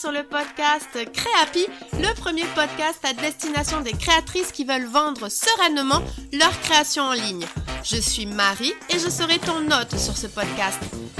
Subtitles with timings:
[0.00, 1.66] sur le podcast Créapi,
[1.98, 6.00] le premier podcast à destination des créatrices qui veulent vendre sereinement
[6.32, 7.44] leur création en ligne.
[7.84, 10.78] Je suis Marie et je serai ton hôte sur ce podcast.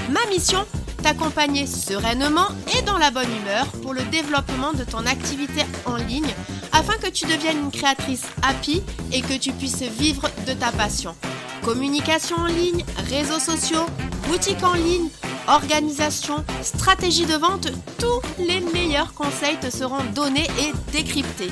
[0.09, 0.65] Ma mission
[1.03, 2.47] T'accompagner sereinement
[2.77, 6.33] et dans la bonne humeur pour le développement de ton activité en ligne
[6.71, 11.15] afin que tu deviennes une créatrice happy et que tu puisses vivre de ta passion.
[11.63, 13.85] Communication en ligne, réseaux sociaux,
[14.27, 15.09] boutique en ligne,
[15.47, 17.67] organisation, stratégie de vente,
[17.99, 21.51] tous les meilleurs conseils te seront donnés et décryptés.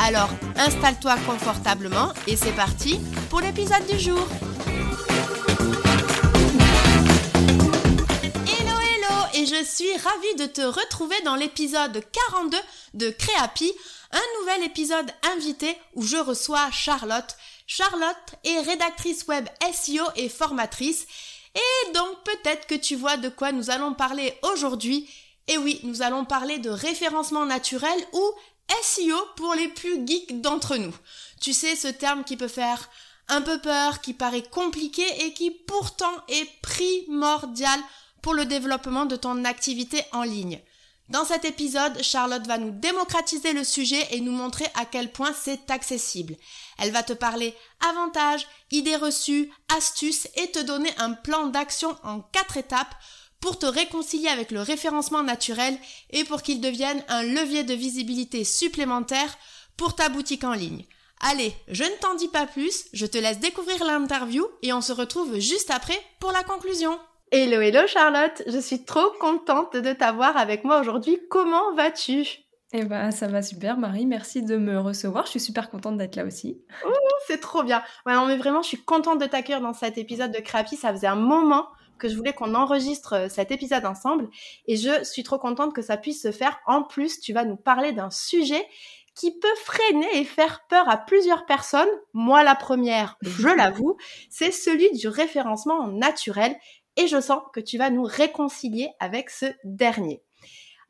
[0.00, 2.98] Alors installe-toi confortablement et c'est parti
[3.30, 4.26] pour l'épisode du jour.
[8.46, 12.02] Hello hello et je suis ravie de te retrouver dans l'épisode
[12.32, 12.58] 42
[12.94, 13.72] de Créapi,
[14.10, 17.36] un nouvel épisode invité où je reçois Charlotte.
[17.66, 21.06] Charlotte est rédactrice web SEO et formatrice
[21.54, 25.08] et donc peut-être que tu vois de quoi nous allons parler aujourd'hui.
[25.46, 28.32] Et oui, nous allons parler de référencement naturel ou
[28.82, 30.94] SEO pour les plus geeks d'entre nous.
[31.40, 32.88] Tu sais, ce terme qui peut faire
[33.28, 37.78] un peu peur, qui paraît compliqué et qui pourtant est primordial
[38.20, 40.60] pour le développement de ton activité en ligne.
[41.10, 45.34] Dans cet épisode, Charlotte va nous démocratiser le sujet et nous montrer à quel point
[45.34, 46.34] c'est accessible.
[46.78, 47.54] Elle va te parler
[47.90, 52.94] avantages, idées reçues, astuces et te donner un plan d'action en quatre étapes
[53.40, 58.42] pour te réconcilier avec le référencement naturel et pour qu'il devienne un levier de visibilité
[58.42, 59.36] supplémentaire
[59.76, 60.86] pour ta boutique en ligne.
[61.20, 64.92] Allez, je ne t'en dis pas plus, je te laisse découvrir l'interview et on se
[64.92, 66.98] retrouve juste après pour la conclusion.
[67.36, 71.18] Hello, hello Charlotte, je suis trop contente de t'avoir avec moi aujourd'hui.
[71.28, 72.24] Comment vas-tu?
[72.72, 74.06] Eh ben, ça va super, Marie.
[74.06, 75.26] Merci de me recevoir.
[75.26, 76.62] Je suis super contente d'être là aussi.
[76.86, 76.92] Oh,
[77.26, 77.82] c'est trop bien.
[78.06, 80.76] Ouais, non, mais vraiment, je suis contente de t'accueillir dans cet épisode de Crappy.
[80.76, 81.66] Ça faisait un moment
[81.98, 84.28] que je voulais qu'on enregistre euh, cet épisode ensemble
[84.68, 86.60] et je suis trop contente que ça puisse se faire.
[86.66, 88.64] En plus, tu vas nous parler d'un sujet
[89.16, 91.88] qui peut freiner et faire peur à plusieurs personnes.
[92.12, 93.96] Moi, la première, je l'avoue,
[94.30, 96.54] c'est celui du référencement naturel
[96.96, 100.22] et je sens que tu vas nous réconcilier avec ce dernier.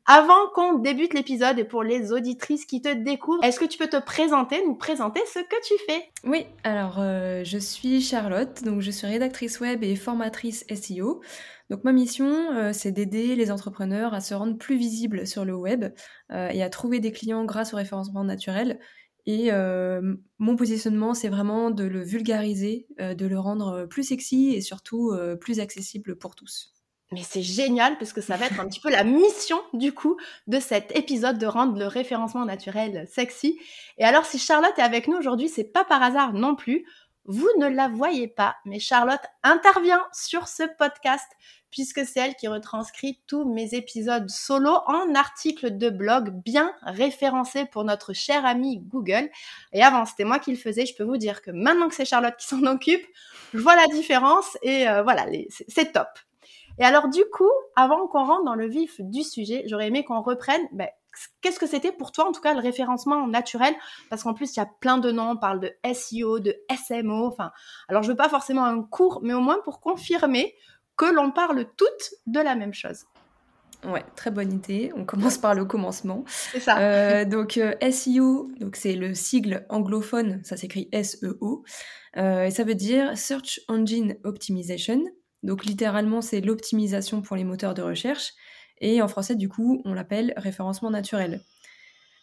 [0.07, 3.87] Avant qu'on débute l'épisode et pour les auditrices qui te découvrent, est-ce que tu peux
[3.87, 6.11] te présenter, nous présenter ce que tu fais?
[6.23, 11.21] Oui, alors euh, je suis Charlotte, donc je suis rédactrice web et formatrice SEO.
[11.71, 15.55] Donc ma mission, euh, c'est d'aider les entrepreneurs à se rendre plus visibles sur le
[15.55, 15.85] web
[16.31, 18.79] euh, et à trouver des clients grâce au référencement naturel.
[19.25, 19.51] Et
[20.37, 25.59] mon positionnement, c'est vraiment de le vulgariser, de le rendre plus sexy et surtout plus
[25.59, 26.71] accessible pour tous.
[27.11, 30.17] Mais c'est génial parce que ça va être un petit peu la mission du coup
[30.47, 33.59] de cet épisode de rendre le référencement naturel sexy.
[33.99, 36.83] Et alors si Charlotte est avec nous aujourd'hui, c'est pas par hasard non plus.
[37.27, 41.25] Vous ne la voyez pas, mais Charlotte intervient sur ce podcast
[41.75, 47.65] puisque c'est elle qui retranscrit tous mes épisodes solo en articles de blog bien référencés
[47.65, 49.29] pour notre cher ami Google.
[49.73, 50.85] Et avant, c'était moi qui le faisais.
[50.85, 53.05] Je peux vous dire que maintenant que c'est Charlotte qui s'en occupe,
[53.53, 55.25] je vois la différence et euh, voilà,
[55.67, 56.07] c'est top.
[56.79, 60.21] Et alors du coup, avant qu'on rentre dans le vif du sujet, j'aurais aimé qu'on
[60.21, 60.87] reprenne ben,
[61.41, 63.73] qu'est-ce que c'était pour toi en tout cas le référencement naturel?
[64.09, 66.55] Parce qu'en plus il y a plein de noms, on parle de SEO, de
[66.87, 67.51] SMO, enfin
[67.87, 70.55] alors je veux pas forcément un cours mais au moins pour confirmer
[70.97, 73.05] que l'on parle toutes de la même chose.
[73.83, 74.91] Ouais, très bonne idée.
[74.95, 76.23] On commence par le commencement.
[76.27, 76.79] C'est ça.
[76.79, 81.63] Euh, donc euh, SEO, donc c'est le sigle anglophone, ça s'écrit SEO,
[82.17, 85.03] euh, et ça veut dire Search Engine Optimization.
[85.43, 88.33] Donc littéralement, c'est l'optimisation pour les moteurs de recherche.
[88.79, 91.41] Et en français, du coup, on l'appelle référencement naturel.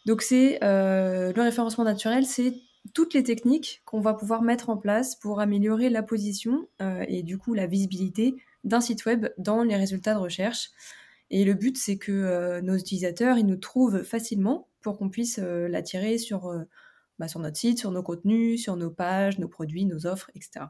[0.07, 2.55] Donc euh, le référencement naturel, c'est
[2.95, 7.23] toutes les techniques qu'on va pouvoir mettre en place pour améliorer la position euh, et
[7.23, 10.71] du coup la visibilité d'un site web dans les résultats de recherche.
[11.31, 15.39] Et le but, c'est que euh, nos utilisateurs, ils nous trouvent facilement pour qu'on puisse
[15.39, 16.53] l'attirer sur,
[17.21, 20.67] bah, sur notre site, sur nos contenus, sur nos pages, nos produits, nos offres, etc.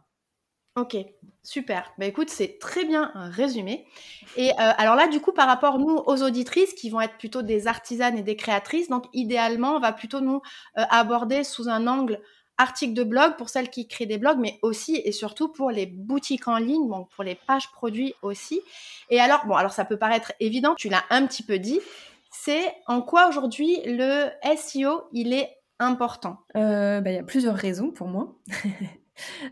[0.75, 0.97] Ok,
[1.43, 1.93] super.
[1.99, 3.85] Bah écoute, c'est très bien résumé.
[4.37, 7.43] Et euh, alors là, du coup, par rapport nous aux auditrices qui vont être plutôt
[7.43, 10.41] des artisanes et des créatrices, donc idéalement, on va plutôt nous
[10.79, 12.21] euh, aborder sous un angle
[12.57, 15.85] article de blog pour celles qui créent des blogs, mais aussi et surtout pour les
[15.85, 18.63] boutiques en ligne, donc pour les pages produits aussi.
[19.11, 21.81] Et alors, bon, alors ça peut paraître évident, tu l'as un petit peu dit,
[22.31, 26.39] c'est en quoi aujourd'hui le SEO il est important?
[26.57, 28.37] Euh, bah, il y a plusieurs raisons pour moi.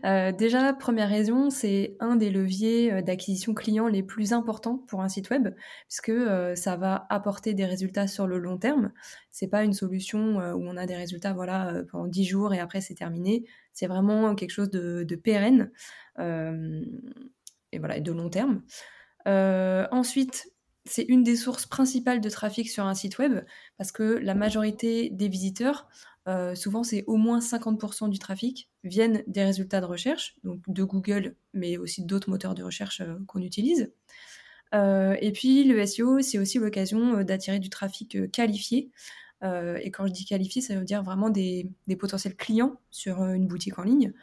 [0.05, 5.01] Euh, déjà, première raison, c'est un des leviers euh, d'acquisition client les plus importants pour
[5.01, 5.49] un site web,
[5.87, 8.91] puisque euh, ça va apporter des résultats sur le long terme.
[9.31, 12.81] C'est pas une solution où on a des résultats voilà pendant 10 jours et après
[12.81, 13.45] c'est terminé.
[13.73, 15.71] C'est vraiment quelque chose de, pérenne.
[16.17, 18.63] voilà, de long terme.
[19.25, 20.51] ensuite,
[20.85, 23.41] c'est une des sources principales de trafic sur un site web
[23.77, 25.87] parce que la majorité des visiteurs,
[26.55, 31.35] souvent c'est au moins 50% du trafic, viennent des résultats de recherche, donc de Google,
[31.53, 33.91] mais aussi d'autres moteurs de recherche qu'on utilise.
[34.73, 38.89] et puis le SEO, c'est aussi l'occasion d'attirer du trafic qualifié.
[39.43, 43.47] et quand je dis qualifié, ça veut dire vraiment des, des potentiels clients sur une
[43.47, 44.13] boutique en ligne.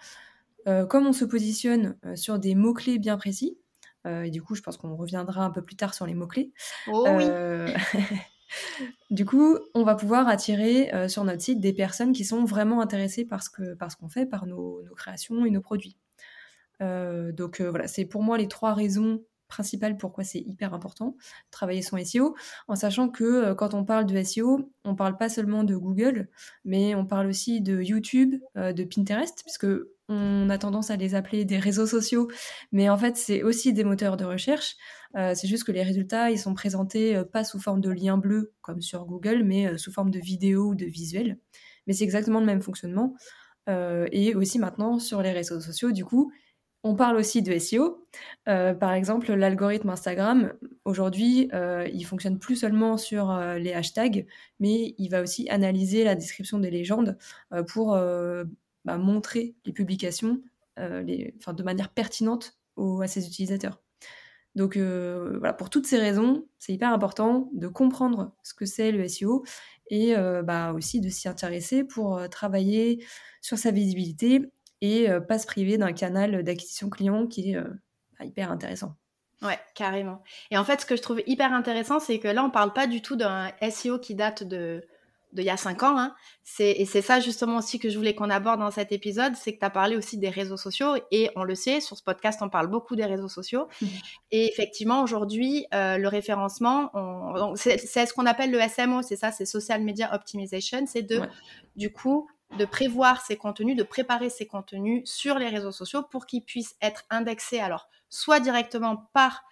[0.88, 3.58] comme on se positionne sur des mots-clés bien précis,
[4.06, 6.52] euh, et du coup, je pense qu'on reviendra un peu plus tard sur les mots-clés.
[6.86, 7.24] Oh oui.
[8.80, 12.44] Euh, du coup, on va pouvoir attirer euh, sur notre site des personnes qui sont
[12.44, 15.96] vraiment intéressées par ce qu'on fait, par nos, nos, créations et nos produits.
[16.80, 21.16] donc voilà, c'est pour moi les trois raisons principales pourquoi c'est hyper important
[21.50, 22.36] travailler son SEO,
[22.68, 26.28] en sachant que quand on parle de SEO, on parle pas seulement de Google,
[26.64, 29.66] mais on parle aussi de YouTube, de Pinterest, puisque
[30.08, 32.28] on a tendance à les appeler des réseaux sociaux,
[32.72, 34.76] mais en fait, c'est aussi des moteurs de recherche.
[35.16, 38.18] Euh, c'est juste que les résultats, ils sont présentés euh, pas sous forme de liens
[38.18, 41.38] bleus comme sur Google, mais euh, sous forme de vidéos ou de visuels.
[41.86, 43.14] Mais c'est exactement le même fonctionnement.
[44.12, 46.32] et aussi maintenant, sur les réseaux sociaux, du coup,
[46.84, 48.06] on parle aussi de SEO.
[48.46, 50.52] par exemple, l'algorithme Instagram,
[50.84, 51.50] aujourd'hui,
[51.92, 54.26] il fonctionne plus seulement sur les hashtags,
[54.60, 57.18] mais il va aussi analyser la description des légendes
[57.66, 57.98] pour
[58.88, 60.40] bah, montrer les publications
[60.78, 62.56] euh, de manière pertinente
[63.02, 63.82] à ses utilisateurs.
[64.54, 68.90] Donc euh, voilà, pour toutes ces raisons, c'est hyper important de comprendre ce que c'est
[68.90, 69.44] le SEO
[69.90, 73.04] et euh, bah, aussi de s'y intéresser pour travailler
[73.42, 74.50] sur sa visibilité
[74.80, 77.60] et pas se priver d'un canal d'acquisition client qui est
[78.18, 78.94] bah, hyper intéressant.
[79.42, 80.22] Ouais, carrément.
[80.50, 82.86] Et en fait, ce que je trouve hyper intéressant, c'est que là, on parle pas
[82.86, 84.82] du tout d'un SEO qui date de
[85.32, 85.98] de il y a cinq ans.
[85.98, 86.14] Hein.
[86.58, 89.58] Et c'est ça justement aussi que je voulais qu'on aborde dans cet épisode, c'est que
[89.58, 92.48] tu as parlé aussi des réseaux sociaux et on le sait, sur ce podcast, on
[92.48, 93.68] parle beaucoup des réseaux sociaux.
[93.80, 93.86] Mmh.
[94.30, 96.90] Et effectivement, aujourd'hui, euh, le référencement,
[97.56, 101.20] c'est ce qu'on appelle le SMO, c'est ça, c'est Social Media Optimization, c'est de,
[101.76, 106.26] du coup, de prévoir ces contenus, de préparer ces contenus sur les réseaux sociaux pour
[106.26, 109.44] qu'ils puissent être indexés, alors soit directement par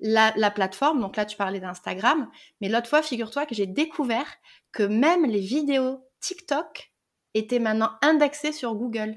[0.00, 2.28] la, plateforme, donc là tu parlais d'Instagram,
[2.60, 4.26] mais l'autre fois, figure-toi que j'ai découvert
[4.74, 6.92] que même les vidéos TikTok
[7.32, 9.16] étaient maintenant indexées sur Google.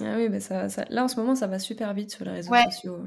[0.00, 2.54] Ah oui, mais ça, là en ce moment ça va super vite sur les réseaux
[2.70, 3.04] sociaux.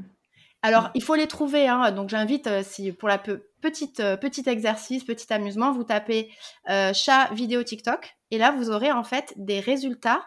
[0.61, 1.91] Alors il faut les trouver, hein.
[1.91, 3.19] donc j'invite, euh, si pour la
[3.61, 6.31] petite euh, petit exercice, petit amusement, vous tapez
[6.69, 10.23] euh, chat vidéo TikTok et là vous aurez en fait des résultats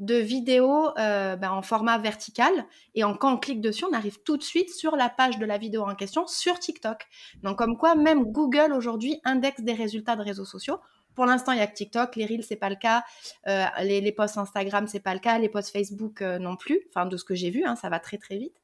[0.00, 2.52] de vidéos euh, ben, en format vertical.
[2.94, 5.46] Et en, quand on clique dessus, on arrive tout de suite sur la page de
[5.46, 7.06] la vidéo en question sur TikTok.
[7.42, 10.80] Donc comme quoi, même Google aujourd'hui indexe des résultats de réseaux sociaux.
[11.14, 13.02] Pour l'instant, il y a que TikTok, les Reels, c'est pas le cas,
[13.46, 16.80] euh, les, posts Instagram, c'est pas le cas, les posts Facebook euh, non plus.
[16.88, 18.54] Enfin, de ce que j'ai vu, hein, ça va très très vite.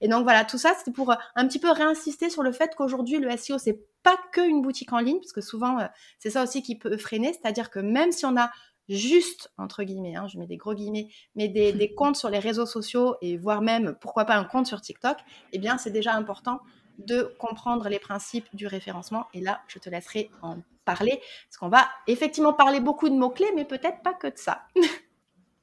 [0.00, 3.18] Et donc voilà, tout ça, c'est pour un petit peu réinsister sur le fait qu'aujourd'hui,
[3.18, 5.78] le SEO, c'est pas que une boutique en ligne, parce que souvent,
[6.18, 8.50] c'est ça aussi qui peut freiner, c'est-à-dire que même si on a
[8.88, 12.66] juste, entre guillemets, hein, je mets des gros guillemets, mais des, comptes sur les réseaux
[12.66, 15.18] sociaux et voire même, pourquoi pas un compte sur TikTok,
[15.52, 16.60] eh bien, c'est déjà important
[16.98, 19.26] de comprendre les principes du référencement.
[19.34, 23.50] Et là, je te laisserai en parler, parce qu'on va effectivement parler beaucoup de mots-clés,
[23.54, 24.62] mais peut-être pas que de ça.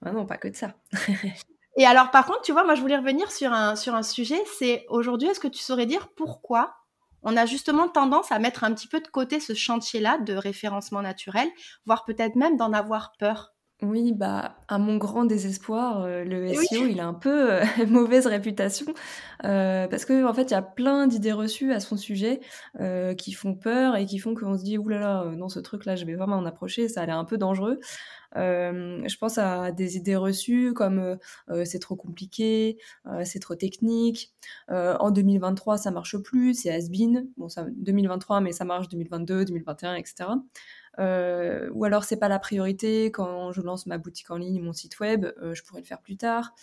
[0.05, 0.73] ah non, pas que de ça.
[1.77, 4.41] et alors, par contre, tu vois, moi, je voulais revenir sur un, sur un sujet,
[4.59, 6.75] c'est aujourd'hui, est-ce que tu saurais dire pourquoi
[7.23, 11.01] on a justement tendance à mettre un petit peu de côté ce chantier-là de référencement
[11.01, 11.49] naturel,
[11.85, 13.52] voire peut-être même d'en avoir peur.
[13.83, 18.27] Oui, bah, à mon grand désespoir, euh, le SEO, il a un peu euh, mauvaise
[18.27, 18.85] réputation
[19.43, 22.39] euh, parce que en fait, il y a plein d'idées reçues à son sujet
[23.17, 26.15] qui font peur et qui font qu'on se dit oulala, non, ce truc-là, je vais
[26.15, 27.79] vraiment en approcher, ça a l'air un peu dangereux.
[28.35, 31.17] je pense à des idées reçues comme
[31.65, 32.77] c'est trop compliqué,
[33.25, 34.31] c'est trop technique.
[34.69, 37.27] en 2023, ça marche plus, c'est has-been.
[37.35, 40.29] Bon, ça 2023, mais ça marche 2022, 2021, etc.
[40.99, 44.73] Euh, ou alors c'est pas la priorité quand je lance ma boutique en ligne, mon
[44.73, 46.53] site web, euh, je pourrais le faire plus tard.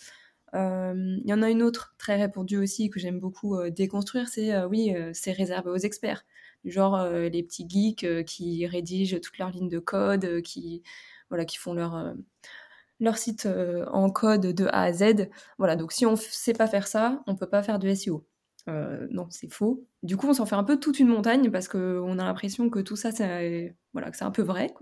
[0.53, 4.63] Euh, il y en a une autre très répandue aussi que j'aime beaucoup déconstruire, c'est
[4.65, 6.25] oui, c'est réservé aux experts,
[6.65, 10.83] genre les petits geeks qui rédigent toutes leurs lignes de code, qui
[11.29, 12.13] voilà, qui font leur
[12.99, 13.47] leur site
[13.91, 15.29] en code de A à Z.
[15.57, 18.25] Voilà, donc si on sait pas faire ça, on peut pas faire de SEO.
[18.71, 19.85] Euh, non, c'est faux.
[20.03, 22.79] Du coup, on s'en fait un peu toute une montagne parce qu'on a l'impression que
[22.79, 24.73] tout ça, c'est voilà, un peu vrai.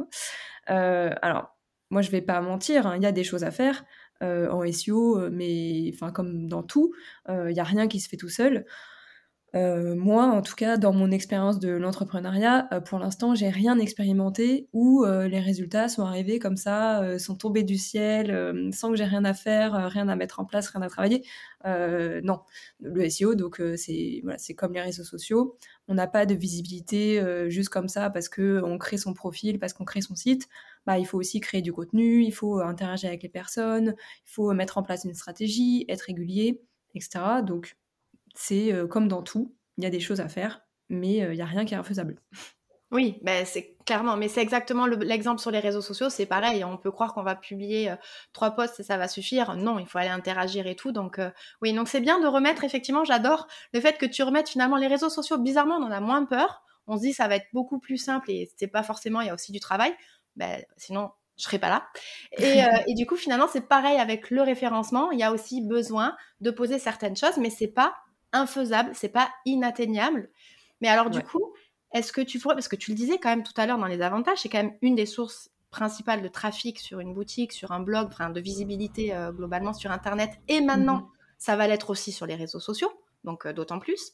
[0.70, 1.58] Euh, alors,
[1.90, 3.84] moi, je vais pas mentir, hein, il y a des choses à faire
[4.22, 6.94] euh, en SEO, mais comme dans tout,
[7.28, 8.66] il n'y a rien qui se fait tout seul.
[9.56, 13.80] Euh, moi, en tout cas, dans mon expérience de l'entrepreneuriat, euh, pour l'instant, j'ai rien
[13.80, 18.96] expérimenté où euh, les résultats sont arrivés comme ça, sont tombés du ciel, sans que
[18.96, 21.24] j'ai rien à faire, rien à mettre en place, rien à travailler.
[21.66, 22.42] non,
[22.82, 25.58] le SEO, donc c'est voilà, c'est comme les réseaux sociaux.
[25.88, 29.74] On n'a pas de visibilité juste comme ça parce que on crée son profil, parce
[29.74, 30.48] qu'on crée son site.
[30.86, 34.54] Bah, il faut aussi créer du contenu, il faut interagir avec les personnes, il faut
[34.54, 36.62] mettre en place une stratégie, être régulier,
[36.96, 37.42] etc.
[37.46, 37.76] Donc
[38.36, 41.36] c'est euh, comme dans tout, il y a des choses à faire, mais euh, il
[41.36, 42.22] n'y a rien qui est infaisable.
[42.92, 46.76] Oui, ben c'est clairement, mais c'est exactement l'exemple sur les réseaux sociaux, c'est pareil, on
[46.76, 47.96] peut croire qu'on va publier euh,
[48.34, 49.56] trois posts et ça va suffire.
[49.56, 50.92] Non, il faut aller interagir et tout.
[50.92, 51.20] Donc
[51.62, 54.88] oui, donc c'est bien de remettre, effectivement, j'adore le fait que tu remettes finalement les
[54.88, 55.38] réseaux sociaux.
[55.38, 56.64] Bizarrement, on en a moins peur.
[56.88, 59.30] On se dit ça va être beaucoup plus simple et c'est pas forcément, il y
[59.30, 59.94] a aussi du travail.
[60.36, 61.86] Ben, sinon, je serais pas là.
[62.40, 65.12] Et, et du coup, finalement, c'est pareil avec le référencement.
[65.12, 67.94] Il y a aussi besoin de poser certaines choses, mais c'est pas
[68.34, 70.30] infaisable, c'est pas inatteignable.
[70.82, 71.54] Mais alors du coup,
[71.94, 73.88] est-ce que tu pourrais, parce que tu le disais quand même tout à l'heure dans
[73.88, 77.72] les avantages, c'est quand même une des sources principales de trafic sur une boutique, sur
[77.72, 81.08] un blog, enfin de visibilité euh, globalement sur Internet, et maintenant mhm.
[81.38, 82.92] ça va l'être aussi sur les réseaux sociaux,
[83.24, 84.14] donc euh, d'autant plus.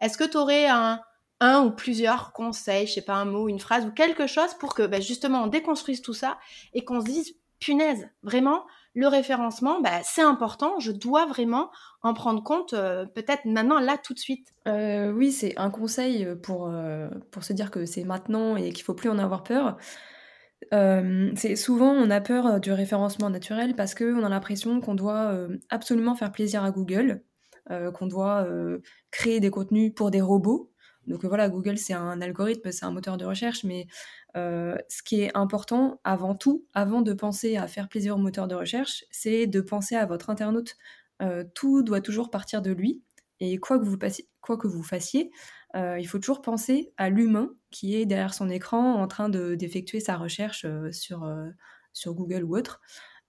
[0.00, 1.00] Est-ce que tu aurais un,
[1.40, 4.74] un ou plusieurs conseils, je sais pas un mot, une phrase ou quelque chose pour
[4.74, 6.38] que bah, justement on déconstruise tout ça
[6.74, 11.70] et qu'on se dise punaise, vraiment, le référencement, bah, c'est important, je dois vraiment
[12.02, 14.48] en prendre compte, euh, peut-être maintenant, là, tout de suite.
[14.66, 18.84] Euh, oui, c'est un conseil pour, euh, pour se dire que c'est maintenant et qu'il
[18.84, 19.76] faut plus en avoir peur.
[20.72, 25.34] c'est souvent on a peur du référencement naturel parce qu'on a l'impression qu'on doit
[25.70, 27.22] absolument faire plaisir à Google,
[27.68, 28.46] qu'on doit
[29.10, 30.70] créer des contenus pour des robots.
[31.06, 33.86] Donc voilà, Google c'est un algorithme, c'est un moteur de recherche, mais
[34.34, 38.54] ce qui est important avant tout, avant de penser à faire plaisir au moteur de
[38.54, 40.76] recherche, c'est de penser à votre internaute.
[41.20, 43.02] Euh, tout doit toujours partir de lui.
[43.40, 43.96] Et quoi que vous,
[44.40, 45.30] quoi que vous fassiez,
[45.74, 50.00] euh, il faut toujours penser à l'humain qui est derrière son écran en train d'effectuer
[50.00, 51.26] sa recherche sur,
[51.94, 52.82] sur Google ou autre.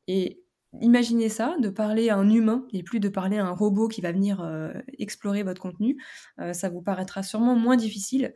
[0.08, 0.42] Et
[0.82, 4.02] imaginez ça, de parler à un humain et plus de parler à un robot qui
[4.02, 4.46] va venir
[4.98, 5.98] explorer votre contenu.
[6.52, 8.34] ça vous paraîtra sûrement moins difficile.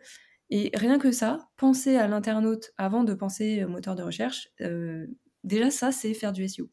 [0.50, 5.08] Et rien que ça, penser à l'internaute avant de penser au moteur de recherche, euh,
[5.44, 6.70] déjà ça, c'est faire du SEO.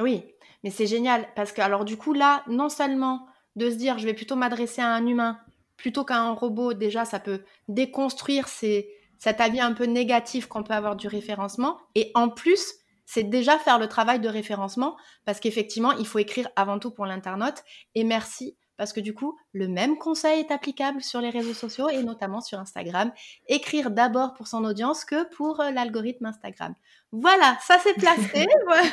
[0.00, 0.24] Oui,
[0.62, 3.26] mais c'est génial parce que alors du coup là, non seulement
[3.56, 5.38] de se dire je vais plutôt m'adresser à un humain
[5.76, 10.74] plutôt qu'à un robot, déjà ça peut déconstruire cet avis un peu négatif qu'on peut
[10.74, 11.78] avoir du référencement.
[11.94, 12.74] Et en plus,
[13.04, 17.06] c'est déjà faire le travail de référencement parce qu'effectivement, il faut écrire avant tout pour
[17.06, 17.62] l'internaute.
[17.94, 21.88] Et merci parce que du coup, le même conseil est applicable sur les réseaux sociaux
[21.88, 23.12] et notamment sur Instagram.
[23.48, 26.74] Écrire d'abord pour son audience que pour euh, l'algorithme Instagram.
[27.12, 28.46] Voilà, ça c'est placé.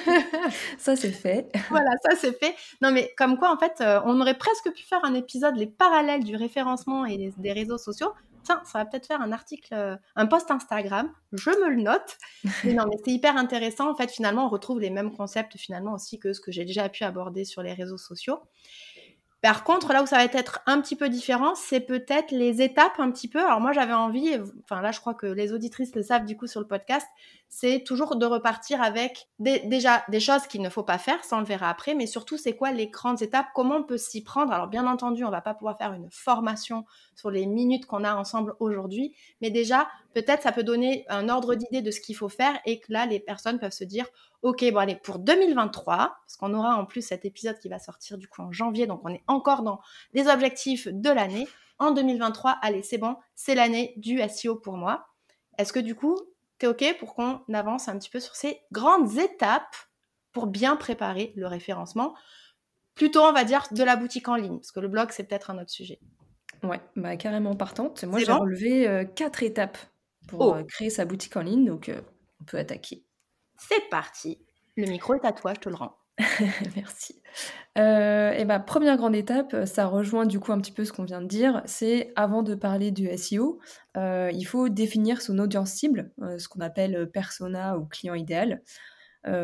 [0.77, 1.51] ça c'est fait.
[1.69, 2.55] Voilà, ça c'est fait.
[2.81, 5.67] Non mais comme quoi en fait, euh, on aurait presque pu faire un épisode les
[5.67, 8.13] parallèles du référencement et des, réseaux sociaux.
[8.43, 11.09] Tiens, ça va peut-être faire un article, euh, un post Instagram.
[11.31, 12.17] Je me le note.
[12.65, 13.89] Mais non, mais c'est hyper intéressant.
[13.89, 16.89] En fait, finalement, on retrouve les mêmes concepts finalement aussi que ce que j'ai déjà
[16.89, 18.39] pu aborder sur les réseaux sociaux.
[19.43, 22.97] Par contre, là où ça va être un petit peu différent, c'est peut-être les étapes
[22.97, 23.43] un petit peu.
[23.45, 26.47] Alors moi, j'avais envie, enfin là, je crois que les auditrices le savent du coup
[26.47, 27.05] sur le podcast,
[27.55, 31.39] c'est toujours de repartir avec déjà des choses qu'il ne faut pas faire, ça on
[31.39, 34.51] le verra après, mais surtout c'est quoi les grandes étapes, comment on peut s'y prendre?
[34.51, 36.83] Alors bien entendu, on va pas pouvoir faire une formation
[37.13, 41.53] sur les minutes qu'on a ensemble aujourd'hui, mais déjà peut-être ça peut donner un ordre
[41.53, 44.07] d'idée de ce qu'il faut faire et que là les personnes peuvent se dire
[44.41, 45.95] ok bon allez pour 2023
[46.25, 49.01] parce qu'on aura en plus cet épisode qui va sortir du coup en janvier donc
[49.03, 49.79] on est encore dans
[50.13, 51.47] les objectifs de l'année.
[51.77, 55.05] En 2023, allez c'est bon, c'est l'année du SEO pour moi.
[55.59, 56.17] Est-ce que du coup
[56.63, 59.75] OK pour qu'on avance un petit peu sur ces grandes étapes
[60.31, 62.15] pour bien préparer le référencement?
[62.95, 65.49] Plutôt, on va dire, de la boutique en ligne, parce que le blog, c'est peut-être
[65.49, 65.99] un autre sujet.
[66.61, 68.03] Ouais, bah, carrément partante.
[68.03, 69.77] Moi, j'ai relevé euh, quatre étapes
[70.27, 70.55] pour oh.
[70.55, 72.01] euh, créer sa boutique en ligne, donc euh,
[72.41, 73.03] on peut attaquer.
[73.57, 74.45] C'est parti.
[74.77, 75.97] Le micro est à toi, je te le rends.
[76.75, 77.21] Merci.
[77.77, 81.05] Euh, et bah, première grande étape, ça rejoint du coup un petit peu ce qu'on
[81.05, 83.59] vient de dire, c'est avant de parler du SEO,
[83.97, 88.61] euh, il faut définir son audience cible, euh, ce qu'on appelle persona ou client idéal.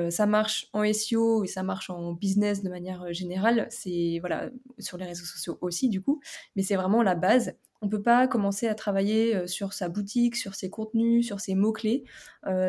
[0.10, 4.98] ça marche en SEO et ça marche en business de manière générale, c'est voilà sur
[4.98, 6.22] les réseaux sociaux aussi du coup,
[6.56, 7.54] mais c'est vraiment la base.
[7.82, 11.72] On peut pas commencer à travailler sur sa boutique, sur ses contenus, sur ses mots
[11.72, 12.04] clés,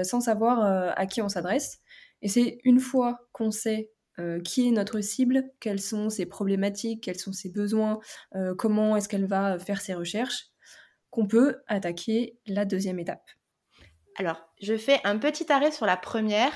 [0.04, 0.60] sans savoir
[0.96, 1.80] à qui on s'adresse.
[2.22, 7.04] Et c'est une fois qu'on sait euh, qui est notre cible, quelles sont ses problématiques,
[7.04, 8.00] quels sont ses besoins,
[8.34, 10.48] euh, comment est-ce qu'elle va faire ses recherches,
[11.08, 13.24] qu'on peut attaquer la deuxième étape.
[14.16, 16.52] Alors, je fais un petit arrêt sur la première.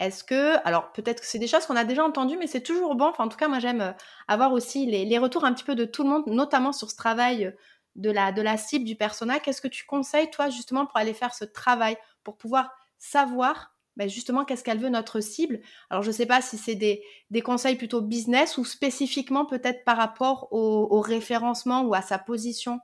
[0.00, 2.96] Est-ce que, alors peut-être que c'est des choses qu'on a déjà entendues, mais c'est toujours
[2.96, 3.06] bon.
[3.06, 3.92] Enfin, en tout cas, moi j'aime euh,
[4.26, 7.54] avoir aussi les, retours un petit peu de tout le monde, notamment sur ce travail
[7.94, 9.38] de la, de la cible du persona.
[9.38, 14.08] Qu'est-ce que tu conseilles, toi, justement, pour aller faire ce travail, pour pouvoir savoir ben,
[14.08, 15.60] justement qu'est-ce qu'elle veut notre cible?
[15.90, 17.02] Alors je ne sais pas si c'est des,
[17.42, 22.80] conseils plutôt business ou spécifiquement peut-être par rapport au, référencement ou à sa position.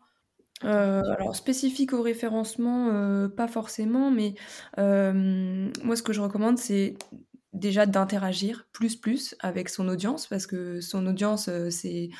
[0.64, 4.34] Euh, alors spécifique au référencement, euh, pas forcément, mais
[4.78, 6.94] euh, moi ce que je recommande c'est
[7.54, 12.10] déjà d'interagir plus plus avec son audience parce que son audience c'est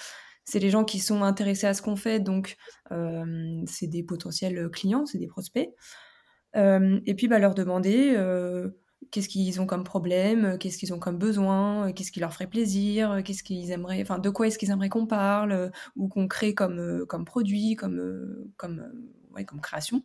[0.44, 2.56] c'est les gens qui sont intéressés à ce qu'on fait donc
[3.66, 5.68] c'est des potentiels clients, c'est des prospects.
[6.54, 8.16] et puis bah, leur demander
[9.10, 13.22] qu'est-ce qu'ils ont comme problème, qu'est-ce qu'ils ont comme besoin, qu'est-ce qui leur ferait plaisir,
[13.24, 17.04] qu'est-ce qu'ils aimeraient, enfin de quoi est-ce qu'ils aimeraient qu'on parle ou qu'on crée comme,
[17.08, 18.84] comme produit, comme, comme,
[19.34, 20.02] ouais, comme création.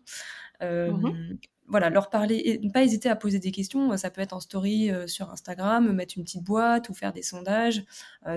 [0.62, 1.38] Mmh
[1.68, 3.98] voilà, leur parler et ne pas hésiter à poser des questions.
[3.98, 7.84] Ça peut être en story sur Instagram, mettre une petite boîte ou faire des sondages.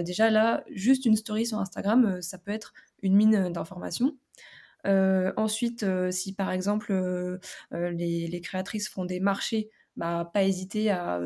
[0.00, 2.72] déjà là, juste une story sur Instagram, ça peut être
[3.02, 4.16] une mine d'informations.
[4.86, 7.38] ensuite, si par exemple
[7.70, 11.20] les, les, créatrices font des marchés bah, pas hésiter à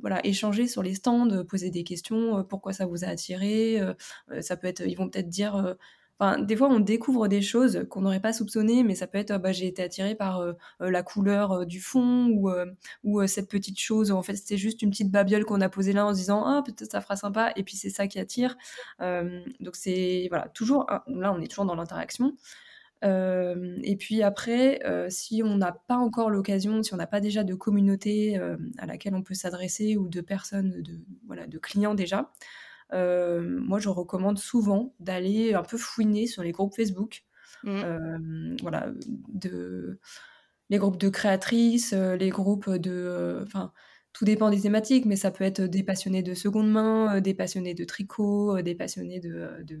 [0.00, 3.80] voilà, échanger sur les stands, poser des questions, pourquoi ça vous a attiré.
[4.40, 5.76] ça peut être, ils vont peut-être dire.
[6.18, 9.36] Enfin, des fois, on découvre des choses qu'on n'aurait pas soupçonnées, mais ça peut être,
[9.38, 10.42] bah, j'ai été attiré par
[10.80, 12.50] la couleur du fond ou,
[13.04, 14.10] ou cette petite chose.
[14.10, 16.62] En fait, c'était juste une petite babiole qu'on a posée là en se disant, ah,
[16.64, 18.56] peut-être ça fera sympa, et puis c'est ça qui attire.
[19.00, 22.34] donc, c'est, voilà, toujours, là, on est toujours dans l'interaction.
[23.02, 27.20] Euh, et puis après, euh, si on n'a pas encore l'occasion, si on n'a pas
[27.20, 31.58] déjà de communauté euh, à laquelle on peut s'adresser ou de personnes, de, voilà, de
[31.58, 32.30] clients déjà,
[32.92, 37.24] moi je recommande souvent d'aller un peu fouiner sur les groupes Facebook.
[37.64, 38.56] Mmh.
[38.60, 38.92] voilà,
[39.32, 39.98] de,
[40.68, 43.42] les groupes de créatrices, les groupes de.
[43.44, 43.72] Enfin,
[44.12, 47.74] tout dépend des thématiques, mais ça peut être des passionnés de seconde main, des passionnés
[47.74, 49.80] de tricot, des passionnés de, de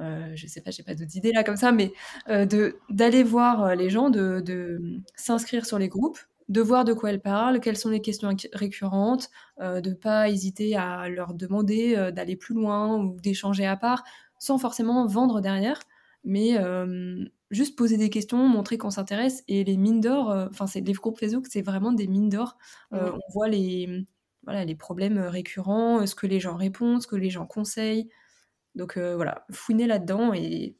[0.00, 1.92] euh, je sais pas, j'ai pas d'autres idées là comme ça, mais
[2.28, 2.46] euh,
[2.90, 4.80] d'aller voir euh, les gens, de, de
[5.16, 9.28] s'inscrire sur les groupes, de voir de quoi elles parlent, quelles sont les questions récurrentes,
[9.60, 14.04] euh, de pas hésiter à leur demander d'aller plus loin ou d'échanger à part,
[14.38, 15.80] sans forcément vendre derrière,
[16.24, 16.56] mais
[17.50, 19.42] juste poser des questions, montrer qu'on s'intéresse.
[19.48, 22.56] Et les mines d'or, enfin, c'est les groupes Facebook, c'est vraiment des mines d'or.
[22.92, 24.06] On voit les,
[24.44, 28.08] voilà, les problèmes récurrents, ce que les gens répondent, ce que les gens conseillent.
[28.78, 30.76] Donc euh, voilà, fouiner là-dedans et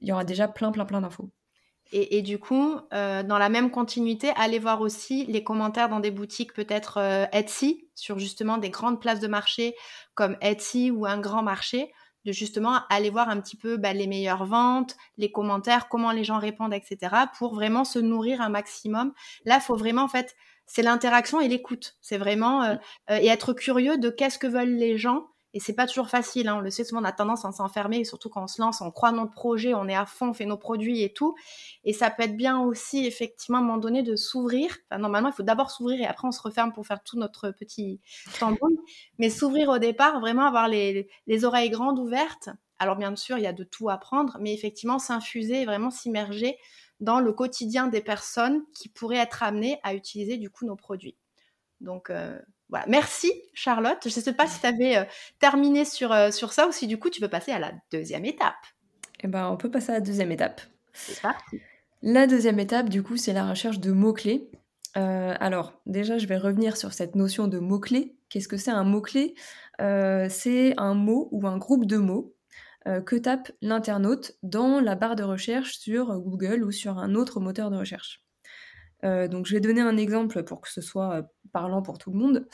[0.00, 1.30] il y aura déjà plein, plein, plein d'infos.
[1.92, 6.12] Et, du coup, euh, dans la même continuité, allez voir aussi les commentaires dans des
[6.12, 9.74] boutiques peut-être euh, Etsy, sur justement des grandes places de marché
[10.14, 11.92] comme Etsy ou un grand marché,
[12.24, 16.22] de justement aller voir un petit peu bah, les meilleures ventes, les commentaires, comment les
[16.22, 19.12] gens répondent, etc., pour vraiment se nourrir un maximum.
[19.44, 20.36] Là, il faut vraiment, en fait,
[20.66, 21.96] c'est l'interaction et l'écoute.
[22.00, 26.08] C'est vraiment, et être curieux de qu'est-ce que veulent les gens et c'est pas toujours
[26.08, 26.56] facile, hein.
[26.56, 28.90] on le sait souvent, on a tendance à s'enfermer, surtout quand on se lance, on
[28.90, 31.34] croit notre projet, on est à fond, on fait nos produits et tout.
[31.84, 34.76] Et ça peut être bien aussi, effectivement, à un moment donné, de s'ouvrir.
[34.96, 38.00] Normalement, il faut d'abord s'ouvrir et après on se referme pour faire tout notre petit
[38.38, 38.78] tambouille.
[39.18, 42.50] Mais s'ouvrir au départ, vraiment avoir les, les oreilles grandes ouvertes.
[42.78, 46.56] Alors bien sûr, il y a de tout à apprendre, mais effectivement, s'infuser vraiment s'immerger
[47.00, 51.16] dans le quotidien des personnes qui pourraient être amenées à utiliser du coup nos produits.
[51.80, 52.38] Donc, euh,
[52.86, 53.98] Merci Charlotte.
[54.04, 55.04] Je ne sais pas si tu avais euh,
[55.38, 58.24] terminé sur, euh, sur ça ou si du coup tu peux passer à la deuxième
[58.24, 58.54] étape.
[59.22, 60.60] Eh ben, on peut passer à la deuxième étape.
[60.92, 61.60] C'est parti.
[62.02, 64.48] La deuxième étape, du coup, c'est la recherche de mots-clés.
[64.96, 68.16] Euh, alors, déjà, je vais revenir sur cette notion de mots-clés.
[68.30, 69.34] Qu'est-ce que c'est un mot-clé?
[69.78, 72.34] C'est un mot ou un groupe de mots
[72.84, 77.70] que tape l'internaute dans la barre de recherche sur Google ou sur un autre moteur
[77.70, 78.22] de recherche.
[79.02, 82.46] Donc je vais donner un exemple pour que ce soit parlant pour tout le monde.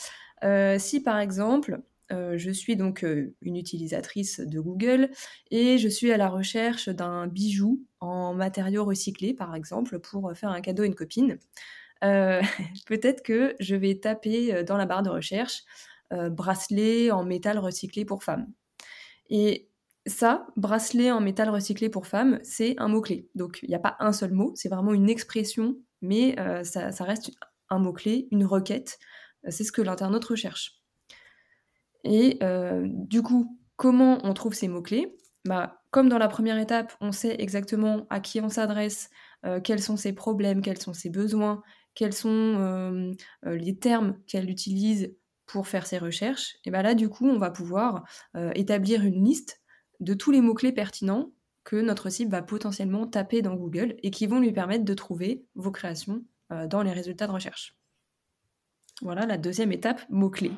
[0.45, 1.81] Euh, si par exemple,
[2.11, 3.05] je suis donc
[3.43, 5.11] une utilisatrice de Google
[5.51, 10.51] et je suis à la recherche d'un bijou en matériaux recyclés, par exemple, pour faire
[10.51, 11.39] un cadeau à une copine.
[12.01, 15.65] Peut-être que je vais taper dans la barre de recherche
[16.13, 18.47] bracelet en métal recyclé pour femmes.
[19.29, 19.69] Et
[20.07, 23.29] ça, bracelet en métal recyclé pour femmes, c'est un mot-clé.
[23.35, 26.91] Donc il n'y a pas un seul mot, c'est vraiment une expression mais euh, ça,
[27.01, 27.31] reste
[27.71, 28.99] un mot-clé, une requête.
[29.47, 30.81] Euh, c'est ce que l'internaute recherche.
[32.05, 35.17] Et euh, du coup, comment on trouve ces mots-clés?
[35.45, 39.11] Bah, Comme dans la première étape, on sait exactement à qui on s'adresse,
[39.63, 41.63] quels sont ses problèmes, quels sont ses besoins,
[41.95, 45.15] quels sont les termes qu'elle utilise
[45.47, 46.57] pour faire ses recherches.
[46.65, 48.03] Et bien là, du coup, on va pouvoir
[48.57, 49.61] établir une liste
[50.01, 51.31] de tous les mots-clés pertinents
[51.67, 55.45] que notre cible va potentiellement taper dans Google et qui vont lui permettre de trouver
[55.57, 57.77] vos créations euh, dans les résultats de recherche.
[59.03, 60.53] Voilà la deuxième étape, mots-clés.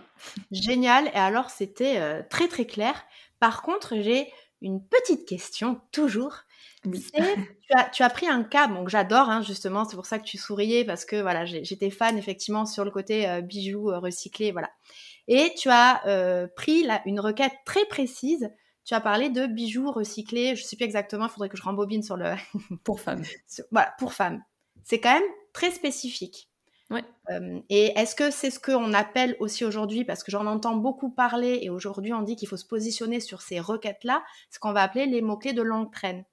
[0.53, 1.09] Génial.
[1.09, 3.05] Et alors, c'était euh, très très clair.
[3.41, 6.35] Par contre, j'ai une petite question, toujours.
[6.85, 7.01] Tu,
[7.75, 10.39] as, tu, as, pris un cas, donc j'adore hein, justement, c'est pour ça que tu
[10.39, 14.71] souriais, parce que voilà, j'étais fan effectivement sur le côté euh, bijoux euh, recyclés, voilà.
[15.27, 18.51] Et tu as pris là, une requête très précise.
[18.85, 21.63] Tu as parlé de bijoux recyclés, je ne sais plus exactement, il faudrait que je
[21.63, 22.35] rembobine sur le.
[22.85, 23.23] pour femmes.
[23.73, 24.43] voilà, pour femmes.
[24.89, 26.49] C'est quand même très spécifique.
[26.91, 27.05] Ouais.
[27.69, 31.59] et est-ce que c'est ce qu'on appelle aussi aujourd'hui, parce que j'en entends beaucoup parler,
[31.61, 35.05] et aujourd'hui on dit qu'il faut se positionner sur ces requêtes-là, ce qu'on va appeler
[35.05, 36.25] les mots-clés de longue traîne.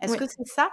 [0.00, 0.70] Est-ce que c'est ça?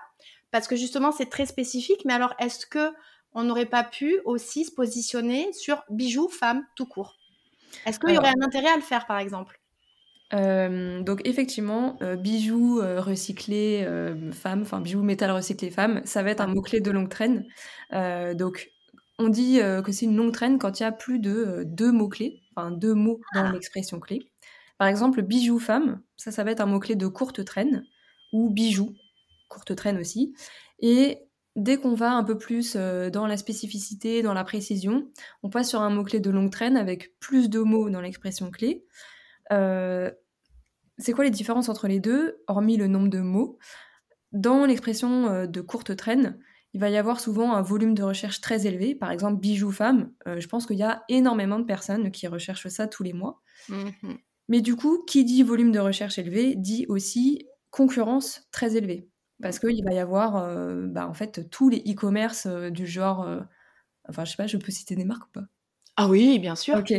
[0.51, 2.93] Parce que justement c'est très spécifique, mais alors est-ce que
[3.33, 7.17] on n'aurait pas pu aussi se positionner sur bijoux femmes tout court?
[7.87, 9.60] Est-ce qu'il y aurait un intérêt à le faire par exemple?
[10.31, 13.85] Donc effectivement, bijoux recyclés
[14.31, 17.45] femmes, enfin bijoux métal recyclé femmes, ça va être un mot-clé de longue traîne.
[17.91, 18.71] donc
[19.21, 21.63] on dit euh, que c'est une longue traîne quand il y a plus de euh,
[21.65, 23.51] deux mots-clés, enfin deux mots dans ah.
[23.51, 24.31] l'expression clé.
[24.77, 27.85] Par exemple, bijou femme, ça, ça va être un mot-clé de courte traîne,
[28.33, 28.93] ou bijou,
[29.47, 30.33] courte traîne aussi.
[30.79, 31.19] Et
[31.55, 35.07] dès qu'on va un peu plus euh, dans la spécificité, dans la précision,
[35.43, 38.85] on passe sur un mot-clé de longue traîne avec plus de mots dans l'expression clé.
[40.97, 43.57] C'est quoi les différences entre les deux, hormis le nombre de mots?
[44.31, 46.39] Dans l'expression de courte traîne,
[46.73, 48.95] il va y avoir souvent un volume de recherche très élevé.
[48.95, 52.69] Par exemple, bijoux femmes, euh, je pense qu'il y a énormément de personnes qui recherchent
[52.69, 53.41] ça tous les mois.
[53.67, 54.17] Mhm.
[54.47, 59.07] Mais du coup, qui dit volume de recherche élevé dit aussi concurrence très élevée.
[59.41, 63.27] Parce qu'il va y avoir euh, bah, en fait tous les e-commerce euh, du genre.
[64.07, 65.45] enfin, je sais pas, je peux citer des marques ou pas?
[65.97, 66.77] Ah oui, bien sûr.
[66.77, 66.93] Ok.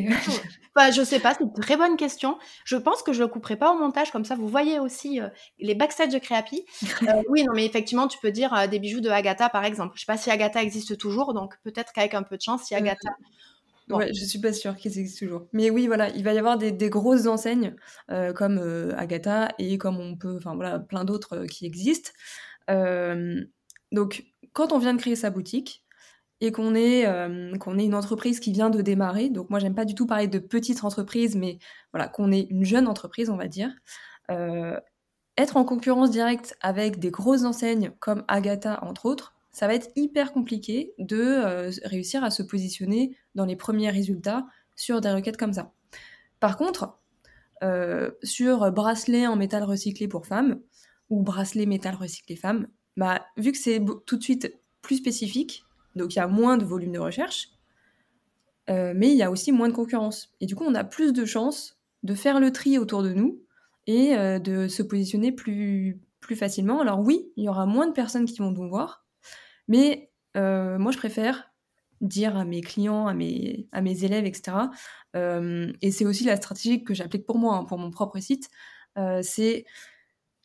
[0.74, 2.38] bah, je sais pas, c'est une très bonne question.
[2.64, 5.28] Je pense que je le couperai pas au montage, comme ça vous voyez aussi euh,
[5.58, 6.64] les backstage de Créapi.
[7.02, 9.94] Euh, oui, non, mais effectivement, tu peux dire euh, des bijoux de Agatha, par exemple.
[9.96, 12.74] Je sais pas si Agatha existe toujours, donc peut-être qu'avec un peu de chance, si
[12.76, 13.10] Agatha.
[13.88, 15.48] Ouais, je suis pas sûre qu'ils existent toujours.
[15.52, 17.74] Mais oui, voilà, il va y avoir des, grosses enseignes
[18.36, 22.12] comme Agatha et comme on peut, enfin voilà, plein d'autres qui existent.
[22.68, 25.84] donc, quand on vient de créer sa boutique,
[26.42, 29.30] et qu'on est, euh, qu'on est une entreprise qui vient de démarrer.
[29.30, 31.58] Donc moi, j'aime pas du tout parler de petite entreprise, mais
[31.92, 33.70] voilà, qu'on est une jeune entreprise, on va dire.
[34.28, 34.76] Euh,
[35.38, 39.90] être en concurrence directe avec des grosses enseignes comme Agatha, entre autres, ça va être
[39.94, 45.36] hyper compliqué de euh, réussir à se positionner dans les premiers résultats sur des requêtes
[45.36, 45.72] comme ça.
[46.40, 46.98] Par contre,
[48.24, 50.58] sur bracelet en métal recyclé pour femmes
[51.08, 55.64] ou bracelet métal recyclé femmes, bah, vu que c'est tout de suite plus spécifique,
[55.96, 57.50] donc il y a moins de volume de recherche,
[58.70, 60.32] euh, mais il y a aussi moins de concurrence.
[60.40, 63.42] Et du coup, on a plus de chances de faire le tri autour de nous
[63.86, 66.00] et euh, de se positionner plus,
[66.34, 66.80] facilement.
[66.80, 69.04] Alors oui, il y aura moins de personnes qui vont nous voir,
[69.68, 71.52] mais euh, moi je préfère
[72.00, 74.56] dire à mes clients, à mes, à mes élèves, etc.
[75.14, 78.48] et c'est aussi la stratégie que j'applique pour moi, hein, pour mon propre site.
[79.20, 79.66] c'est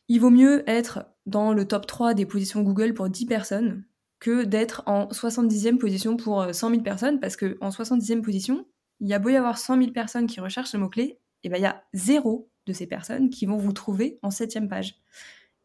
[0.08, 3.84] il vaut mieux être dans le top 3 des positions Google pour 10 personnes
[4.20, 8.66] que d'être en 70e position pour 100 euh, 000 personnes, parce qu'en 70e position,
[9.00, 11.56] il y a beau y avoir 100 000 personnes qui recherchent le mot-clé, et ben
[11.56, 14.96] il y a zéro de ces personnes qui vont vous trouver en 7e page.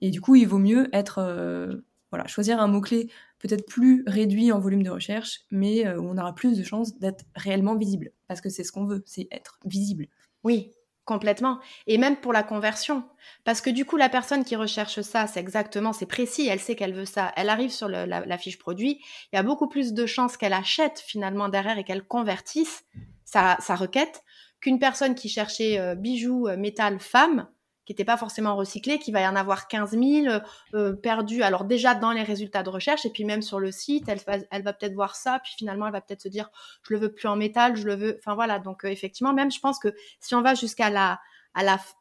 [0.01, 1.77] Et du coup, il vaut mieux être, euh,
[2.11, 6.17] voilà, choisir un mot-clé peut-être plus réduit en volume de recherche, mais euh, où on
[6.17, 9.59] aura plus de chances d'être réellement visible, parce que c'est ce qu'on veut, c'est être
[9.65, 10.07] visible.
[10.43, 10.71] Oui,
[11.05, 11.59] Complètement.
[11.85, 13.03] Et même pour la conversion.
[13.43, 16.75] Parce que du coup, la personne qui recherche ça, c'est exactement, c'est précis, elle sait
[16.75, 17.33] qu'elle veut ça.
[17.35, 19.01] Elle arrive sur la, fiche produit.
[19.31, 22.85] Il y a beaucoup plus de chances qu'elle achète finalement derrière et qu'elle convertisse
[23.25, 24.23] sa, requête
[24.61, 27.47] qu'une personne qui cherchait euh, bijoux, euh, métal, femme
[27.85, 30.37] qui n'était pas forcément recyclé, qui va y en avoir 15 000
[30.73, 31.43] euh, perdus.
[31.43, 34.73] Alors déjà dans les résultats de recherche, et puis même sur le site, elle, va
[34.73, 36.49] peut-être voir ça, puis finalement elle va peut-être se dire,
[36.87, 38.17] je le veux plus en métal, je le veux.
[38.19, 41.19] Enfin voilà, donc euh, effectivement, même je pense que si on va jusqu'à la,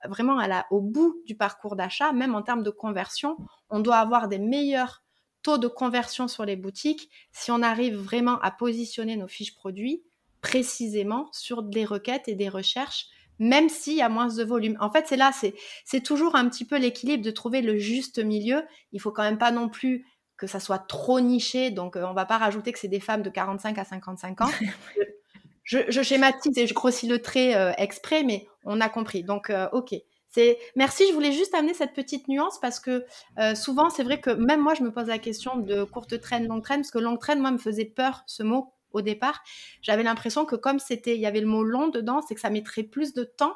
[0.08, 0.38] vraiment
[0.70, 3.36] au bout du parcours d'achat, même en termes de conversion,
[3.68, 5.02] on doit avoir des meilleurs
[5.42, 10.04] taux de conversion sur les boutiques si on arrive vraiment à positionner nos fiches produits
[10.40, 13.06] précisément sur des requêtes et des recherches
[13.42, 14.76] même s'il y a moins de volume.
[14.78, 15.32] En fait, c'est là,
[15.84, 18.62] c'est toujours un petit peu l'équilibre de trouver le juste milieu.
[18.92, 21.72] Il faut quand même pas non plus que ça soit trop niché.
[21.72, 24.50] Donc, euh, on va pas rajouter que c'est des femmes de 45 à 55 ans.
[25.64, 29.24] je, schématise et je grossis le trait euh, exprès, mais on a compris.
[29.24, 29.92] Donc, euh, ok.
[30.28, 31.02] C'est merci.
[31.08, 33.04] Je voulais juste amener cette petite nuance parce que
[33.54, 36.62] souvent, c'est vrai que même moi, je me pose la question de courte traîne, longue
[36.62, 39.42] traîne, parce que longue traîne, moi, me faisait peur ce mot au départ,
[39.80, 42.50] j'avais l'impression que comme c'était, il y avait le mot long dedans, c'est que ça
[42.50, 43.54] mettrait plus de temps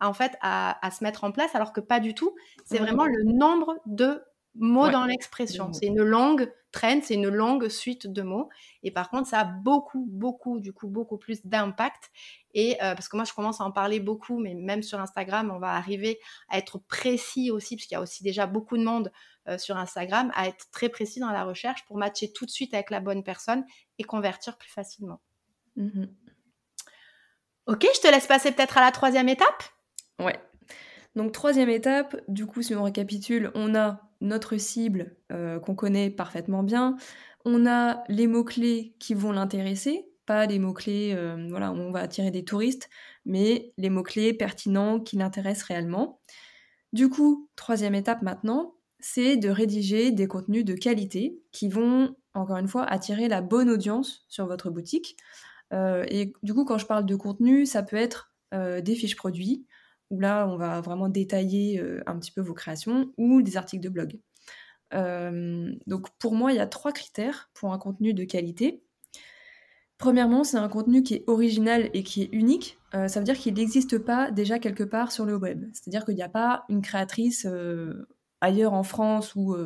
[0.00, 2.34] en fait à, se mettre en place, alors que pas du tout.
[2.64, 4.22] C'est vraiment le nombre de
[4.58, 5.72] mot dans l'expression.
[5.72, 8.48] C'est une longue traîne, c'est une longue suite de mots.
[8.82, 12.10] Et par contre, ça a beaucoup, beaucoup, du coup, beaucoup plus d'impact.
[12.54, 15.50] Et euh, parce que moi, je commence à en parler beaucoup, mais même sur Instagram,
[15.54, 16.18] on va arriver
[16.48, 19.12] à être précis aussi, parce qu'il y a aussi déjà beaucoup de monde
[19.48, 22.74] euh, sur Instagram, à être très précis dans la recherche pour matcher tout de suite
[22.74, 23.64] avec la bonne personne
[23.98, 25.20] et convertir plus facilement.
[25.76, 26.06] Mmh
[27.68, 29.62] ok, je te laisse passer peut-être à la troisième étape.
[30.18, 30.40] Ouais.
[31.14, 36.10] Donc troisième étape, du coup, si on récapitule, on a notre cible euh, qu'on connaît
[36.10, 36.96] parfaitement bien,
[37.44, 42.30] on a les mots-clés qui vont l'intéresser, pas les mots-clés, euh, voilà, on va attirer
[42.30, 42.90] des touristes,
[43.24, 46.20] mais les mots-clés pertinents qui l'intéressent réellement.
[46.92, 52.56] Du coup, troisième étape maintenant, c'est de rédiger des contenus de qualité qui vont, encore
[52.56, 55.16] une fois, attirer la bonne audience sur votre boutique.
[55.72, 59.66] Euh, et du coup, quand je parle de contenu, ça peut être des fiches produits,
[60.10, 63.82] où là, on va vraiment détailler euh, un petit peu vos créations, ou des articles
[63.82, 64.18] de blog.
[64.94, 68.82] Euh, donc pour moi, il y a trois critères pour un contenu de qualité.
[69.98, 72.78] Premièrement, c'est un contenu qui est original et qui est unique.
[72.94, 75.64] Euh, ça veut dire qu'il n'existe pas déjà quelque part sur le web.
[75.72, 77.46] C'est-à-dire qu'il n'y a pas une créatrice
[78.40, 79.56] ailleurs en France ou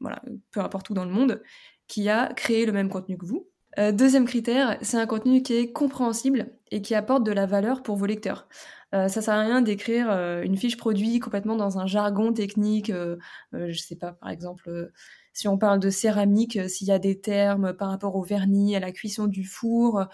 [0.00, 1.42] voilà, peu importe où dans le monde
[1.86, 3.46] qui a créé le même contenu que vous.
[3.92, 7.96] deuxième critère, c'est un contenu qui est compréhensible et qui apporte de la valeur pour
[7.96, 8.48] vos lecteurs.
[8.94, 12.90] Euh, ça sert à rien d'écrire euh, une fiche produit complètement dans un jargon technique.
[12.90, 13.16] Euh,
[13.52, 14.90] je sais pas, par exemple,
[15.32, 18.80] si on parle de céramique, s'il y a des termes par rapport au vernis, à
[18.80, 20.04] la cuisson du four,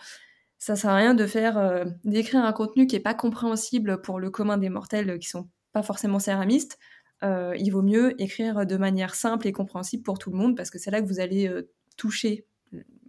[0.59, 4.31] ça sert à rien de faire d'écrire un contenu qui est pas compréhensible pour le
[4.31, 6.79] commun des mortels qui sont pas forcément céramistes.
[7.23, 10.79] il vaut mieux écrire de manière simple et compréhensible pour tout le monde parce que
[10.79, 11.51] c'est là que vous allez
[11.97, 12.47] toucher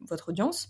[0.02, 0.70] votre audience.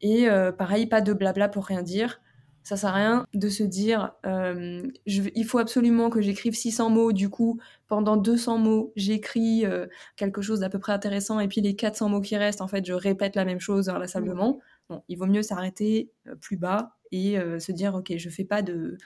[0.00, 2.20] Et pareil, pas de blabla pour rien dire.
[2.66, 7.12] Ça sert à rien de se dire euh, il faut absolument que j'écrive 600 mots,
[7.12, 11.60] du coup, pendant 200 mots, j'écris euh, quelque chose d'à peu près intéressant, et puis
[11.60, 14.58] les 400 mots qui restent, en fait, je répète la même chose inlassablement.
[14.88, 18.62] Bon, il vaut mieux s'arrêter euh, plus bas et se dire ok, je fais pas
[18.62, 18.98] de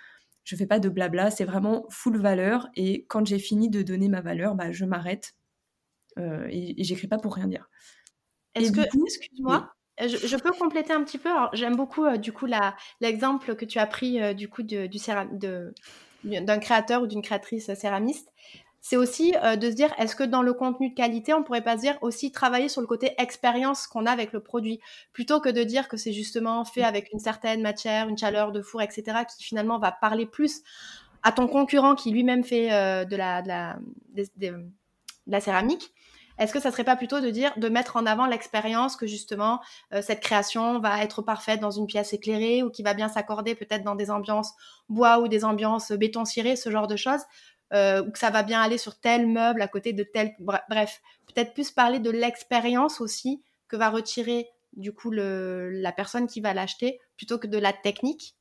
[0.44, 4.08] je fais pas de blabla, c'est vraiment full valeur, et quand j'ai fini de donner
[4.08, 5.34] ma valeur, bah, je m'arrête
[6.16, 7.68] et, et j'écris pas pour rien dire.
[8.54, 9.70] Est-ce que, excuse-moi,
[10.00, 11.30] euh, je, peux compléter un petit peu.
[11.52, 12.46] J'aime beaucoup euh, du coup
[13.00, 14.98] l'exemple que tu as pris euh, du coup de, du
[16.24, 18.32] d'un créateur ou d'une créatrice céramiste.
[18.82, 21.76] C'est aussi de se dire, est-ce que dans le contenu de qualité, on pourrait pas
[21.76, 24.80] se dire aussi travailler sur le côté expérience qu'on a avec le produit,
[25.12, 28.62] plutôt que de dire que c'est justement fait avec une certaine matière, une chaleur de
[28.62, 30.62] four, etc., qui finalement va parler plus
[31.22, 32.70] à ton concurrent qui lui-même fait
[33.04, 33.76] de la
[35.40, 35.92] céramique
[36.40, 39.60] est-ce que ça serait pas plutôt de dire, de mettre en avant l'expérience que justement
[39.92, 43.54] euh, cette création va être parfaite dans une pièce éclairée ou qui va bien s'accorder
[43.54, 44.54] peut-être dans des ambiances
[44.88, 47.20] bois ou des ambiances béton ciré, ce genre de choses,
[47.74, 51.02] euh, ou que ça va bien aller sur tel meuble à côté de tel, bref,
[51.26, 56.54] peut-être plus parler de l'expérience aussi que va retirer du coup la personne qui va
[56.54, 58.34] l'acheter plutôt que de la technique?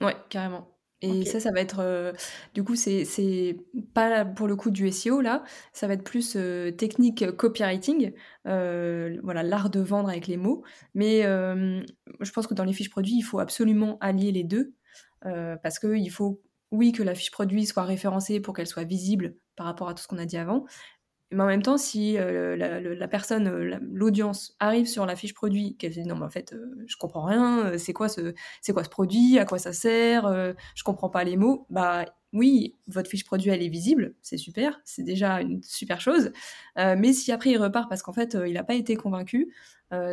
[0.00, 0.66] Ouais, carrément.
[1.02, 1.80] Et ça, ça va être.
[1.80, 2.12] Euh,
[2.54, 3.56] du coup, c'est
[3.94, 8.12] pas pour le coup du SEO là, ça va être plus euh, technique copywriting,
[8.46, 10.62] euh, voilà, l'art de vendre avec les mots.
[10.94, 14.74] Mais je pense que dans les fiches produits, il faut absolument allier les deux
[15.22, 19.66] parce qu'il faut, oui, que la fiche produit soit référencée pour qu'elle soit visible par
[19.66, 20.64] rapport à tout ce qu'on a dit avant,
[21.32, 25.76] mais en même temps, si euh, la, personne, euh, l'audience arrive sur la fiche produit,
[25.76, 28.34] qu'elle se dit non, mais en fait, euh, je comprends rien, c'est quoi ce,
[28.72, 30.28] quoi ce produit, à quoi ça sert,
[30.74, 34.80] je comprends pas les mots, bah oui, votre fiche produit, elle est visible, c'est super,
[34.84, 36.32] c'est déjà une super chose.
[36.76, 39.52] mais si après il repart parce qu'en fait, il n'a pas été convaincu,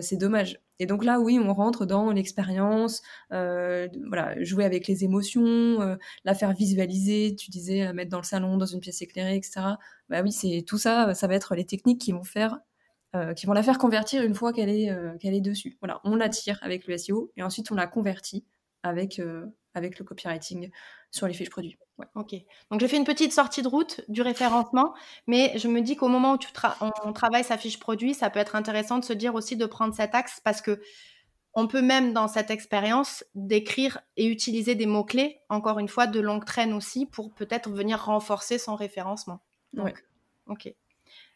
[0.01, 0.59] c'est dommage.
[0.79, 6.53] Et donc là, oui, on rentre dans l'expérience, voilà, jouer avec les émotions, la faire
[6.53, 9.61] visualiser, tu disais, mettre dans le salon, dans une pièce éclairée, etc.
[10.09, 12.59] Bah oui, c'est tout ça, ça va être les techniques qui vont faire
[13.35, 15.77] qui vont la faire convertir une fois qu'elle est, qu'elle est dessus.
[15.81, 18.45] Voilà, on l'attire avec le SEO et ensuite on la convertit
[18.83, 19.19] avec,
[19.77, 20.69] avec le copywriting
[21.11, 21.77] sur les fiches produits.
[22.15, 22.35] Ok.
[22.69, 24.93] Donc j'ai fait une petite sortie de route du référencement,
[25.25, 26.49] mais je me dis qu'au moment où tu
[27.03, 29.95] on, travaille sa fiche produit, ça peut être intéressant de se dire aussi de prendre
[29.95, 30.81] cet axe parce que
[31.53, 36.19] on peut même dans cette expérience décrire et utiliser des mots-clés, encore une fois, de
[36.19, 39.41] longue traîne aussi, pour peut-être venir renforcer son référencement.
[39.73, 40.05] Donc,
[40.45, 40.71] ok.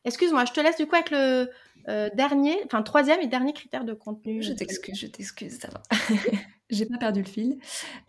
[0.06, 1.50] Excuse-moi, je te laisse du coup avec le
[1.88, 4.44] euh, dernier, enfin troisième et dernier critère de contenu.
[4.44, 5.82] Je t'excuse, je t'excuse, ça va.
[6.72, 7.58] J'ai pas perdu le fil.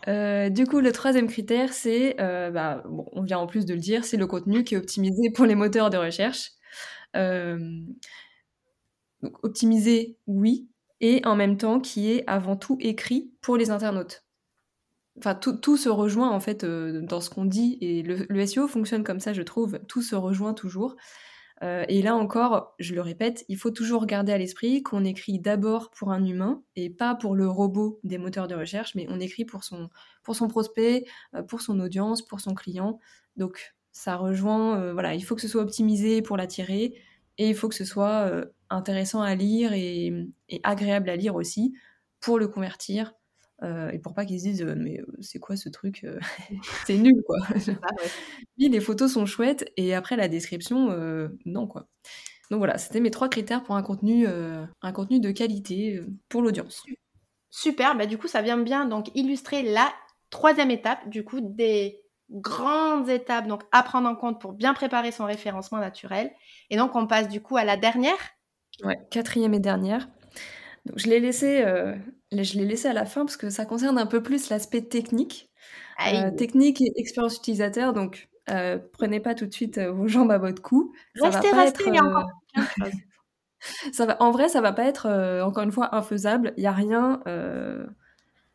[0.07, 3.81] Euh, du coup, le troisième critère, c'est, euh, bah, on vient en plus de le
[3.81, 6.53] dire, c'est le contenu qui est optimisé pour les moteurs de recherche.
[7.17, 7.59] Euh,
[9.23, 10.69] donc, optimisé, oui,
[11.01, 14.25] et en même temps qui est avant tout écrit pour les internautes.
[15.19, 19.21] Enfin, tout, se rejoint en fait dans ce qu'on dit, et le, SEO fonctionne comme
[19.21, 19.79] ça, je trouve.
[19.89, 20.97] Tout se rejoint toujours.
[21.63, 25.39] Euh, et là encore, je le répète, il faut toujours garder à l'esprit qu'on écrit
[25.39, 29.21] d'abord pour un humain et pas pour le robot des moteurs de recherche, mais on
[29.21, 29.89] écrit pour son,
[30.25, 32.99] pour son prospect, euh, pour son audience, pour son client.
[33.37, 36.95] Donc ça rejoint, euh, voilà, il faut que ce soit optimisé pour l'attirer
[37.39, 38.31] et il faut que ce soit
[38.69, 40.29] intéressant à lire et,
[40.65, 41.75] agréable à lire aussi
[42.21, 43.15] pour le convertir.
[43.63, 46.05] Et pour pas qu'ils se disent mais c'est quoi ce truc
[46.87, 47.39] c'est nul quoi.
[47.47, 47.89] Ah
[48.59, 50.89] oui les photos sont chouettes et après la description
[51.45, 51.87] non quoi.
[52.51, 56.83] Donc voilà c'était mes trois critères pour un contenu un contenu de qualité pour l'audience.
[57.51, 59.93] Super bah du coup ça vient bien donc illustrer la
[60.31, 65.13] troisième étape du coup des grandes étapes donc à prendre en compte pour bien préparer
[65.13, 66.33] son référencement naturel.
[66.71, 68.19] Et donc on passe du coup à la dernière.
[68.83, 70.09] Ouais, quatrième et dernière.
[70.87, 71.95] Donc, je l'ai laissé, euh,
[72.33, 75.51] je l'ai laissé à la fin parce que ça concerne un peu plus l'aspect technique.
[76.13, 77.93] Euh, technique et expérience utilisateur.
[77.93, 80.93] Donc, euh, prenez pas tout de suite vos jambes à votre cou.
[81.15, 82.31] Ça restez, va pas restez, être, encore
[83.93, 85.09] ça va, en vrai, ça va pas être
[85.45, 86.53] encore une fois infaisable.
[86.57, 87.21] Il y a rien,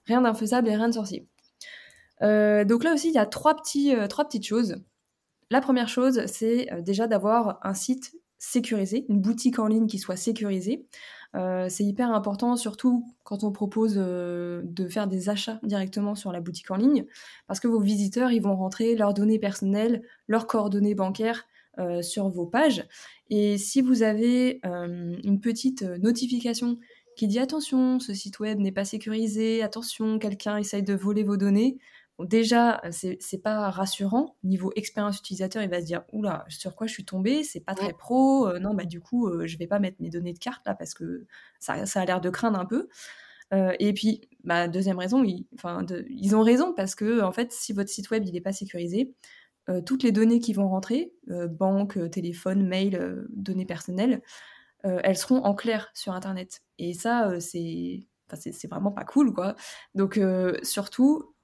[0.06, 1.28] rien d'infaisable et rien de sorcier.
[2.22, 4.78] donc là aussi, il y a trois petits, trois petites choses.
[5.50, 10.18] La première chose, c'est déjà d'avoir un site sécurisé, une boutique en ligne qui soit
[10.18, 10.86] sécurisée.
[11.38, 16.32] Euh, c'est hyper important, surtout quand on propose euh, de faire des achats directement sur
[16.32, 17.06] la boutique en ligne,
[17.48, 21.46] parce que vos visiteurs, ils vont rentrer leurs données personnelles, leurs coordonnées bancaires
[21.80, 22.88] euh, sur vos pages.
[23.30, 26.80] Et si vous avez une petite notification
[27.16, 31.38] qui dit attention, ce site web n'est pas sécurisé, attention, quelqu'un essaye de voler vos
[31.38, 31.78] données,
[32.20, 34.38] déjà, c'est pas rassurant.
[34.44, 37.44] Niveau expérience utilisateur, il va se dire Oula, sur quoi je suis tombée?
[37.44, 38.48] C'est pas très pro.
[38.48, 40.74] Euh, non, bah du coup, euh, je vais pas mettre mes données de carte là
[40.74, 41.26] parce que
[41.60, 42.90] ça, a l'air de craindre un peu.
[43.54, 45.48] Euh, et puis, bah, deuxième raison, ils,
[46.10, 49.14] ils ont raison parce que en fait, si votre site web il n'est pas sécurisé,
[49.86, 54.22] toutes les données qui vont rentrer, banque, téléphone, mail, données personnelles,
[54.84, 56.62] elles seront en clair sur Internet.
[56.78, 59.56] Et ça, c'est c'est vraiment pas cool, quoi.
[59.94, 60.18] Donc,
[60.64, 61.36] surtout,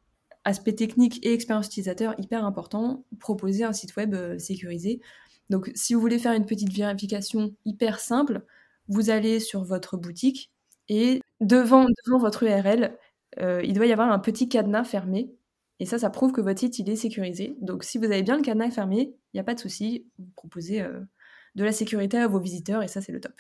[0.45, 5.01] aspect technique et expérience utilisateur hyper important, proposer un site web euh, sécurisé.
[5.49, 8.43] Donc si vous voulez faire une petite vérification hyper simple,
[8.88, 10.51] vous allez sur votre boutique
[10.89, 12.97] et devant, devant votre URL,
[13.39, 15.34] euh, il doit y avoir un petit cadenas fermé.
[15.79, 17.56] Et ça, ça prouve que votre site il est sécurisé.
[17.62, 20.29] Donc si vous avez bien le cadenas fermé, il n'y a pas de souci, vous
[20.36, 20.99] proposez euh,
[21.56, 23.34] de la sécurité à vos visiteurs et ça c'est le top.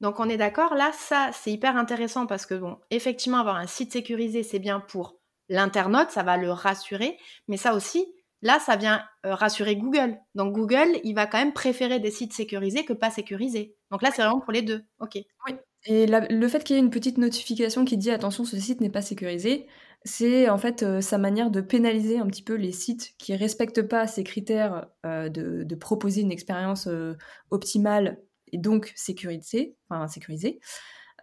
[0.00, 3.66] Donc on est d'accord, là ça c'est hyper intéressant parce que bon, effectivement avoir un
[3.66, 5.19] site sécurisé c'est bien pour
[5.50, 8.06] l'internaute, ça va le rassurer, mais ça aussi,
[8.40, 10.16] là, ça vient euh, rassurer Google.
[10.34, 13.74] Donc Google, il va quand même préférer des sites sécurisés que pas sécurisés.
[13.90, 14.84] Donc là, c'est vraiment pour les deux.
[15.00, 15.18] Ok.
[15.46, 15.54] Oui.
[15.86, 18.90] Et le fait qu'il y ait une petite notification qui dit attention, ce site n'est
[18.90, 19.66] pas sécurisé,
[20.04, 23.82] c'est en fait euh, sa manière de pénaliser un petit peu les sites qui respectent
[23.82, 26.86] pas ces critères euh, de, proposer une expérience
[27.50, 28.18] optimale
[28.52, 29.74] et donc sécurisée.
[29.88, 30.60] Enfin, sécurisée.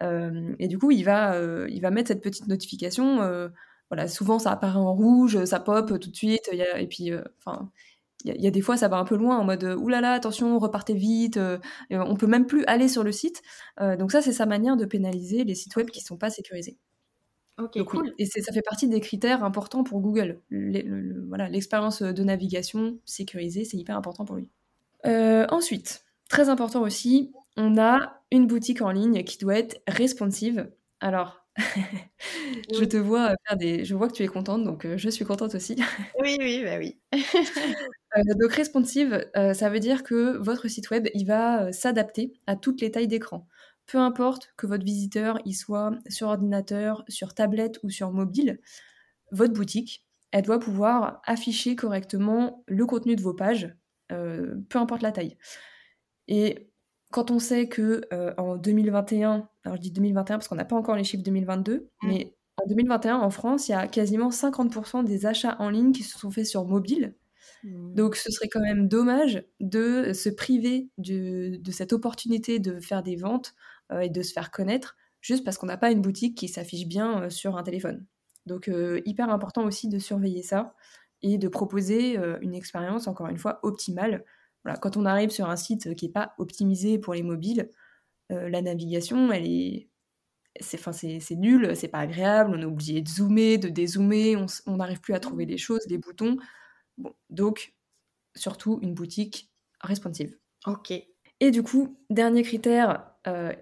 [0.00, 3.50] et du coup, il va, il va mettre cette petite notification
[3.90, 7.70] voilà, souvent ça apparaît en rouge, ça pop tout de suite, et puis, euh, enfin,
[8.24, 10.94] il y, a des fois ça va un peu loin en mode oulala, attention, repartez
[10.94, 11.58] vite, euh,
[11.90, 13.42] on peut même plus aller sur le site.
[13.80, 16.78] Euh, donc ça, c'est sa manière de pénaliser les sites web qui sont pas sécurisés.
[17.58, 18.12] Ok, cool.
[18.18, 20.40] Et ça fait partie des critères importants pour Google.
[21.28, 24.50] voilà, l'expérience de navigation sécurisée, c'est hyper important pour lui.
[25.04, 30.70] ensuite, très important aussi, on a une boutique en ligne qui doit être responsive.
[31.00, 31.37] Alors,
[32.72, 33.84] je te vois faire des.
[33.84, 35.76] Je vois que tu es contente, donc je suis contente aussi.
[36.20, 36.98] oui, oui, bah oui.
[38.40, 42.90] donc responsive, ça veut dire que votre site web, il va s'adapter à toutes les
[42.90, 43.46] tailles d'écran.
[43.86, 48.60] Peu importe que votre visiteur il soit sur ordinateur, sur tablette ou sur mobile,
[49.32, 53.74] votre boutique, elle doit pouvoir afficher correctement le contenu de vos pages,
[54.08, 55.36] peu importe la taille.
[56.28, 56.68] Et
[57.10, 58.02] quand on sait que
[58.38, 62.08] en 2021, alors je dis 2021 parce qu'on n'a pas encore les chiffres 2022, mmh.
[62.08, 66.02] mais en 2021, en France, il y a quasiment 50% des achats en ligne qui
[66.02, 67.14] se sont faits sur mobile.
[67.62, 67.94] Mmh.
[67.94, 73.16] Donc ce serait quand même dommage de se priver de, cette opportunité de faire des
[73.16, 73.54] ventes
[73.92, 76.86] euh, et de se faire connaître juste parce qu'on n'a pas une boutique qui s'affiche
[76.86, 78.04] bien euh, sur un téléphone.
[78.46, 80.74] Donc euh, hyper important aussi de surveiller ça
[81.22, 84.24] et de proposer une expérience, encore une fois, optimale.
[84.64, 87.70] Voilà, quand on arrive sur un site qui n'est pas optimisé pour les mobiles,
[88.32, 89.88] euh, la navigation, elle est,
[90.60, 90.78] c'est,
[91.20, 95.14] c'est, nul, c'est pas agréable, on est obligé de zoomer, de dézoomer, on n'arrive plus
[95.14, 96.36] à trouver les choses, les boutons.
[96.98, 97.74] Bon, donc,
[98.34, 100.36] surtout une boutique responsive.
[100.66, 100.92] Ok.
[101.40, 103.52] Et du coup, dernier critère euh,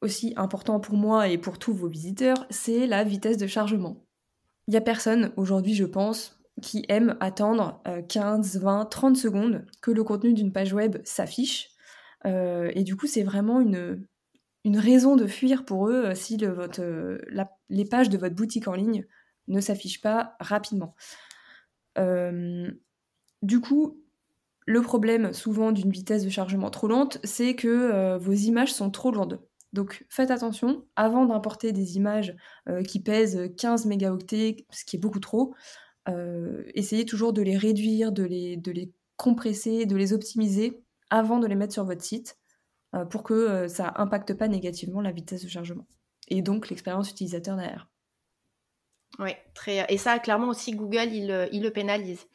[0.00, 4.04] aussi important pour moi et pour tous vos visiteurs, c'est la vitesse de chargement.
[4.66, 9.90] Il n'y a personne aujourd'hui, je pense, qui aime attendre 15, 20, 30 secondes que
[9.90, 11.70] le contenu d'une page web s'affiche
[12.24, 14.06] et du coup, c'est vraiment une,
[14.64, 16.82] raison de fuir pour eux si le, votre,
[17.70, 19.06] les pages de votre boutique en ligne
[19.46, 20.94] ne s'affichent pas rapidement.
[21.96, 24.02] du coup,
[24.66, 29.10] le problème souvent d'une vitesse de chargement trop lente, c'est que vos images sont trop
[29.10, 29.40] lourdes.
[29.72, 32.34] Donc faites attention, avant d'importer des images
[32.68, 35.87] euh, qui pèsent 15 mégaoctets, ce qui est beaucoup trop, euh,
[36.74, 41.72] essayez toujours de les réduire, de les, compresser, de les optimiser avant de les mettre
[41.72, 42.38] sur votre site
[42.94, 45.86] euh, pour que ça impacte pas négativement la vitesse de chargement
[46.28, 47.90] et donc l'expérience utilisateur derrière.
[49.18, 49.30] Oui.
[49.88, 52.26] Et ça, clairement aussi, Google, il le pénalise.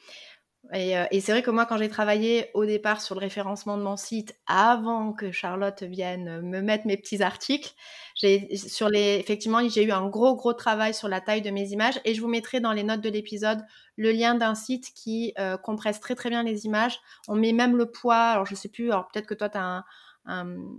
[0.73, 3.83] Euh, et, c'est vrai que moi, quand j'ai travaillé au départ sur le référencement de
[3.83, 7.73] mon site, avant que Charlotte vienne me mettre mes petits articles,
[8.15, 11.99] sur les, effectivement, j'ai eu un gros gros travail sur la taille de mes images.
[12.05, 13.59] Et je vous mettrai dans les notes de l'épisode
[13.97, 16.99] le lien d'un site qui euh, compresse très très bien les images.
[17.27, 18.29] On met même le poids.
[18.29, 18.91] Alors je sais plus.
[18.91, 19.83] Alors peut-être que toi, tu un,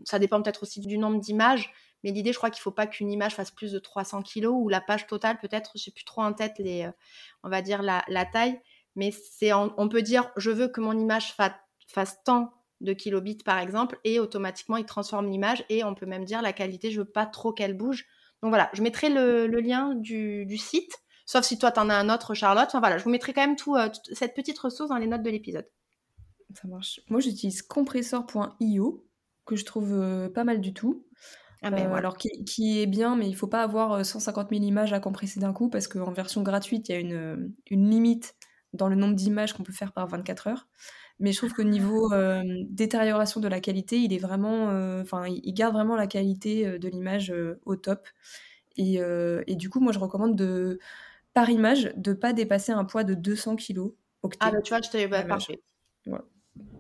[0.05, 1.73] ça dépend peut-être aussi du nombre d'images.
[2.03, 4.55] Mais l'idée, je crois qu'il ne faut pas qu'une image fasse plus de 300 kilos
[4.55, 6.91] ou la page totale, peut-être, je sais plus trop en tête les, euh,
[7.43, 8.61] on va dire la, la taille
[8.97, 11.35] mais c'est on peut dire je veux que mon image
[11.89, 16.25] fasse tant de kilobits par exemple et automatiquement il transforme l'image et on peut même
[16.25, 18.07] dire la qualité je veux pas trop qu'elle bouge.
[18.43, 22.13] Donc voilà je mettrai le, lien du, site sauf si toi tu en as un
[22.13, 22.67] autre Charlotte.
[22.67, 25.07] Enfin voilà je vous mettrai quand même tout, euh, toute cette petite ressource dans les
[25.07, 25.69] notes de l'épisode.
[26.55, 27.01] Ça marche.
[27.09, 29.07] Moi j'utilise compressor.io
[29.47, 31.05] que je trouve euh, pas mal du tout.
[31.63, 34.93] Ah ben euh, alors qui, est bien, mais il faut pas avoir 150 000 images
[34.93, 38.35] à compresser d'un coup parce qu'en version gratuite, il y a une, une limite
[38.75, 40.67] dans le nombre d'images qu'on peut faire par 24 heures.
[41.21, 45.55] Mais je trouve qu'au niveau euh, détérioration de la qualité, il est vraiment, euh, il
[45.55, 47.33] garde vraiment la qualité euh, de l'image
[47.65, 48.09] au top.
[48.77, 48.99] Et,
[49.55, 50.81] du coup, moi, je recommande de,
[51.33, 53.93] par image, de pas dépasser un poids de 200 kg
[54.41, 55.63] Ah, bah, tu vois, je t'avais pas parfait.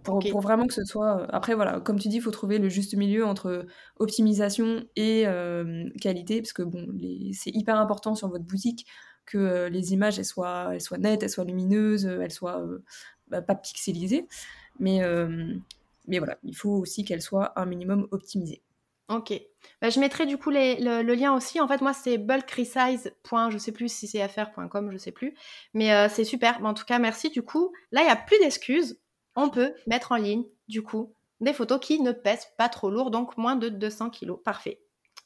[0.04, 1.26] Pour, pour, vraiment que ce soit.
[1.32, 3.66] Après, voilà, comme tu dis, il faut trouver le juste milieu entre
[3.98, 5.24] optimisation et
[6.00, 6.88] qualité, parce que bon,
[7.32, 8.86] c'est hyper important sur votre boutique
[9.26, 12.82] que euh, les images soient, nettes, elles soient lumineuses, elles soient euh,
[13.28, 14.26] bah, pas pixelisées.
[14.78, 15.54] Mais, euh,
[16.08, 18.62] voilà, il faut aussi qu'elles soient un minimum optimisées.
[19.08, 19.34] Ok.
[19.82, 21.60] Bah, je mettrai du coup le, lien aussi.
[21.60, 23.12] En fait, moi, c'est bulkresize.
[23.50, 25.34] Je sais plus si c'est fr.com, je sais plus.
[25.74, 26.64] Mais c'est super.
[26.64, 27.30] en tout cas, merci.
[27.30, 28.98] Du coup, là, il n'y a plus d'excuses.
[29.36, 33.10] On peut mettre en ligne, du coup, des photos qui ne pèsent pas trop lourd,
[33.10, 34.36] donc moins de 200 kg.
[34.42, 34.80] Parfait.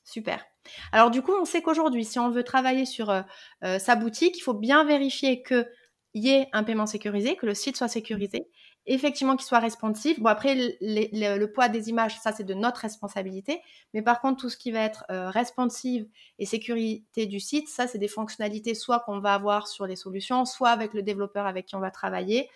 [0.08, 0.42] Super.
[0.90, 3.20] Alors du coup, on sait qu'aujourd'hui, si on veut travailler sur euh,
[3.62, 5.66] euh, sa boutique, il faut bien vérifier qu'il
[6.14, 8.48] y ait un paiement sécurisé, que le site soit sécurisé,
[8.92, 10.20] effectivement qu'il soit responsive.
[10.20, 13.60] Bon, après, le poids des images, ça, c'est de notre responsabilité.
[13.94, 16.06] Mais par contre, tout ce qui va être euh, responsive
[16.38, 20.44] et sécurité du site, ça, c'est des fonctionnalités soit qu'on va avoir sur les solutions,
[20.44, 22.50] soit avec le développeur avec qui on va travailler.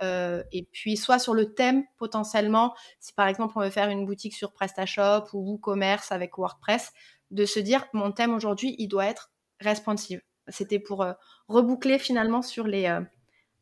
[0.00, 4.34] et puis, soit sur le thème, potentiellement, si par exemple, on veut faire une boutique
[4.34, 6.92] sur PrestaShop ou WooCommerce avec WordPress,
[7.30, 9.30] de se dire mon thème aujourd'hui, il doit être
[9.60, 10.20] responsive.
[10.48, 11.12] C'était pour euh,
[11.48, 13.00] reboucler finalement sur les, euh,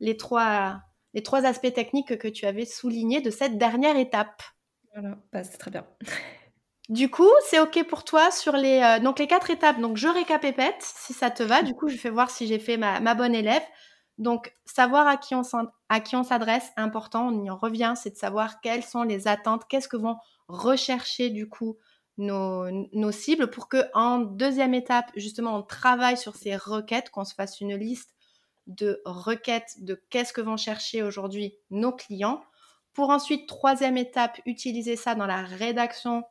[0.01, 0.81] les, trois,
[1.15, 4.43] les trois aspects techniques que tu avais soulignés de cette dernière étape.
[4.95, 5.87] Voilà, bah, c'est très bien.
[6.89, 9.81] Du coup, c'est OK pour toi sur les, euh, donc les quatre étapes.
[9.81, 11.63] Donc, je récapépète si ça te va.
[11.63, 13.63] Du coup, je vais voir si j'ai fait ma, ma, bonne élève.
[14.19, 15.45] Donc, savoir à qui on
[16.25, 19.97] s'adresse, important, on y en revient, c'est de savoir quelles sont les attentes, qu'est-ce que
[19.97, 20.17] vont
[20.49, 21.79] rechercher du coup
[22.19, 27.35] nos, cibles pour que en deuxième étape, justement, on travaille sur ces requêtes, qu'on se
[27.35, 28.15] fasse une liste
[28.67, 32.43] de requêtes de qu'est-ce que vont chercher aujourd'hui nos clients.
[32.93, 36.25] Pour ensuite, troisième étape, utiliser ça dans la rédaction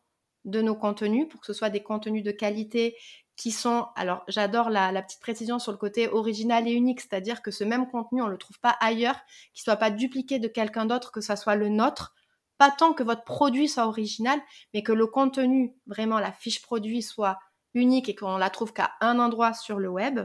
[0.45, 2.95] de nos contenus pour que ce soit des contenus de qualité
[3.35, 7.41] qui sont, alors j'adore la, la, petite précision sur le côté original et unique, c'est-à-dire
[7.41, 9.19] que ce même contenu, on ne le trouve pas ailleurs,
[9.53, 12.13] qu'il ne soit pas dupliqué de quelqu'un d'autre, que ça soit le nôtre,
[12.57, 14.39] pas tant que votre produit soit original,
[14.73, 17.39] mais que le contenu, vraiment la fiche produit soit
[17.73, 20.19] unique et qu'on la trouve qu'à un endroit sur le web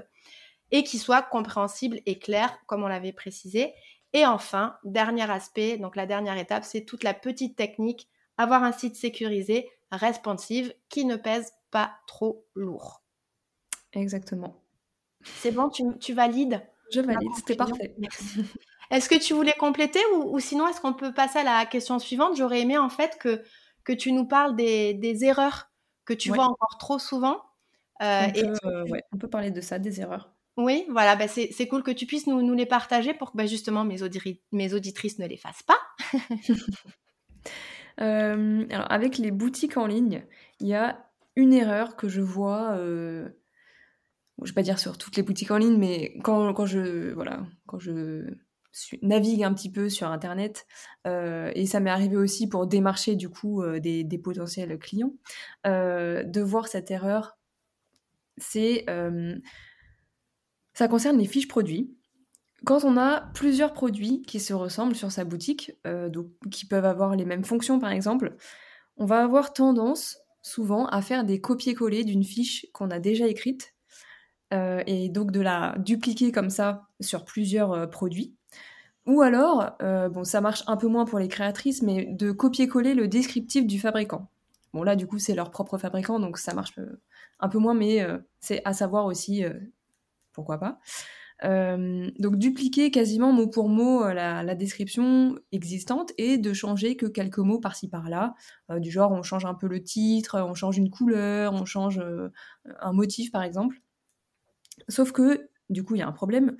[0.71, 3.75] et qu'il soit compréhensible et clair, comme on l'avait précisé.
[4.13, 8.09] Et enfin, dernier aspect, donc la dernière étape, c'est toute la petite technique,
[8.39, 13.03] avoir un site sécurisé, responsive, qui ne pèse pas trop lourd.
[13.93, 14.63] Exactement.
[15.23, 16.63] C'est bon, tu, tu valides?
[16.93, 17.95] Je valide, c'était parfait.
[17.99, 18.45] Merci.
[18.91, 22.37] Est-ce que tu voulais compléter ou, sinon est-ce qu'on peut passer à la question suivante?
[22.37, 23.43] J'aurais aimé en fait que,
[23.85, 25.71] que tu nous parles des, erreurs
[26.05, 27.43] que tu vois encore trop souvent.
[28.03, 30.36] Euh, on, et peut, euh, on peut parler de ça, des erreurs.
[30.57, 33.85] Oui, voilà, bah c'est cool que tu puisses nous, les partager pour que bah, justement
[33.85, 35.81] mes, auditrices ne les fassent pas.
[37.99, 40.27] Euh, alors avec les boutiques en ligne,
[40.61, 43.31] il y a une erreur que je vois, je
[44.39, 47.47] ne vais pas dire sur toutes les boutiques en ligne, mais quand, je, voilà,
[47.79, 48.37] je
[49.01, 50.67] navigue un petit peu sur Internet,
[51.07, 55.15] et ça m'est arrivé aussi pour démarcher du coup des, des, potentiels clients,
[55.65, 57.39] de voir cette erreur.
[58.37, 58.85] C'est
[60.77, 61.97] ça concerne les fiches produits.
[62.65, 67.15] Quand on a plusieurs produits qui se ressemblent sur sa boutique, donc, qui peuvent avoir
[67.15, 68.35] les mêmes fonctions par exemple,
[68.97, 73.75] on va avoir tendance souvent à faire des copier-coller d'une fiche qu'on a déjà écrite
[74.53, 78.37] et donc de la dupliquer comme ça sur plusieurs produits.
[79.07, 82.95] Ou alors, euh, bon, ça marche un peu moins pour les créatrices, mais de copier-coller
[82.95, 84.29] le descriptif du fabricant.
[84.73, 87.01] Bon, là, du coup, c'est leur propre fabricant, donc ça marche euh,
[87.39, 89.45] un peu moins, mais euh, c'est à savoir aussi
[90.37, 90.79] pourquoi pas.
[91.43, 97.61] donc, dupliquer quasiment mot pour mot la, description existante et de changer que quelques mots
[97.61, 98.35] par-ci par-là.
[98.79, 102.01] du genre, on change un peu le titre, on change une couleur, on change
[102.81, 103.79] un motif, par exemple.
[104.89, 106.57] Sauf que, du coup, il y a un problème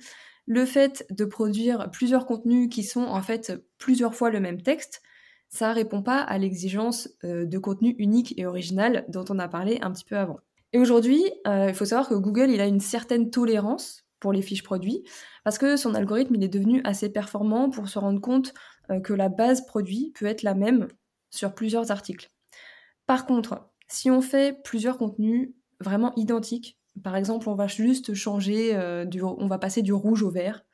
[0.47, 5.01] le fait de produire plusieurs contenus qui sont en fait plusieurs fois le même texte,
[5.49, 9.91] ça répond pas à l'exigence de contenu unique et original dont on a parlé un
[9.91, 10.39] petit peu avant.
[10.73, 14.41] Et aujourd'hui, euh, il faut savoir que Google il a une certaine tolérance pour les
[14.41, 15.03] fiches produits
[15.43, 18.53] parce que son algorithme il est devenu assez performant pour se rendre compte
[18.89, 20.87] euh, que la base produit peut être la même
[21.29, 22.31] sur plusieurs articles.
[23.05, 28.75] Par contre, si on fait plusieurs contenus vraiment identiques par exemple, on va juste changer,
[28.75, 30.65] euh, on va passer du rouge au vert.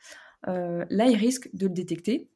[0.46, 2.30] Là, il risque de le détecter.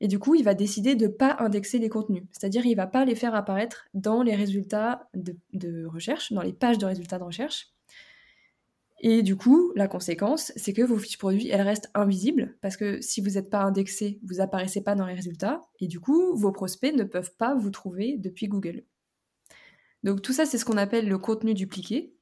[0.00, 2.24] Et du coup, il va décider de ne pas indexer les contenus.
[2.32, 6.52] C'est-à-dire, il ne va pas les faire apparaître dans les résultats de, recherche, dans les
[6.52, 7.72] pages de résultats de recherche.
[9.00, 13.00] Et du coup, la conséquence, c'est que vos fiches produits, elles restent invisibles, parce que
[13.02, 16.50] si vous n'êtes pas indexé, vous apparaissez pas dans les résultats, et du coup, vos
[16.50, 18.84] prospects ne peuvent pas vous trouver depuis Google.
[20.02, 22.14] Donc tout ça, c'est ce qu'on appelle le contenu dupliqué.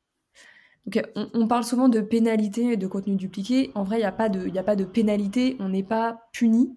[1.15, 3.71] On, parle souvent de pénalité de contenu dupliqué.
[3.75, 6.77] En vrai, il n'y a, a pas de pénalité, on n'est pas puni.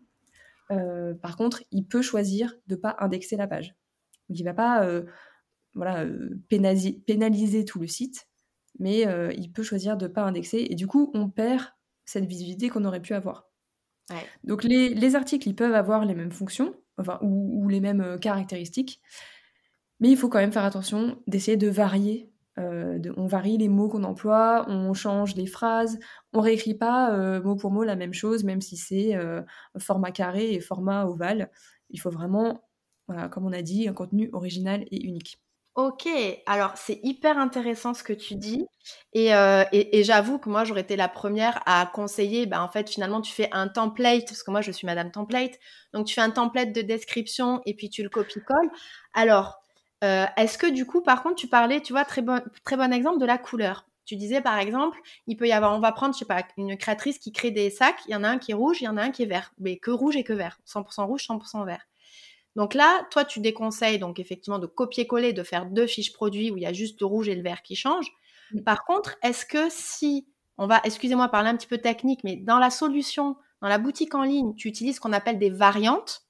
[0.71, 3.75] Euh, par contre, il peut choisir de ne pas indexer la page.
[4.29, 5.03] Donc, il ne va pas euh,
[5.73, 8.27] voilà, euh, pénaliser, tout le site,
[8.79, 9.05] mais
[9.35, 10.67] il peut choisir de ne pas indexer.
[10.69, 11.63] Et du coup, on perd
[12.05, 13.49] cette visibilité qu'on aurait pu avoir.
[14.43, 19.01] Donc, les, articles, ils peuvent avoir les mêmes fonctions enfin, ou les mêmes caractéristiques,
[19.99, 23.89] mais il faut quand même faire attention d'essayer de varier euh, on varie les mots
[23.89, 25.99] qu'on emploie, on change les phrases,
[26.33, 29.41] on réécrit pas euh, mot pour mot la même chose, même si c'est euh,
[29.77, 31.51] format carré et format ovale.
[31.89, 32.63] Il faut vraiment,
[33.31, 35.39] comme on a dit, un contenu original et unique.
[35.75, 36.09] Ok,
[36.47, 38.65] alors c'est hyper intéressant ce que tu dis
[39.13, 39.29] et,
[40.03, 43.47] j'avoue que moi j'aurais été la première à conseiller, ben, en fait finalement tu fais
[43.51, 45.59] un template, parce que moi je suis madame template,
[45.93, 48.71] donc tu fais un template de description et puis tu le copies-colles.
[49.13, 49.61] Alors,
[50.03, 52.93] euh, est-ce que du coup, par contre, tu parlais, tu vois, très bon, très bon
[52.93, 53.87] exemple de la couleur.
[54.05, 56.77] Tu disais par exemple, il peut y avoir, on va prendre, je sais pas, une
[56.77, 58.87] créatrice qui crée des sacs, il y en a un qui est rouge, il y
[58.87, 61.65] en a un qui est vert, mais que rouge et que vert, 100% rouge, 100%
[61.65, 61.85] vert.
[62.55, 66.57] Donc là, toi, tu déconseilles donc effectivement de copier-coller, de faire deux fiches produits où
[66.57, 68.11] il y a juste le rouge et le vert qui changent.
[68.65, 70.27] Par contre, est-ce que si,
[70.57, 74.15] on va, excusez-moi, parler un petit peu technique, mais dans la solution, dans la boutique
[74.15, 76.26] en ligne, tu utilises ce qu'on appelle des variantes,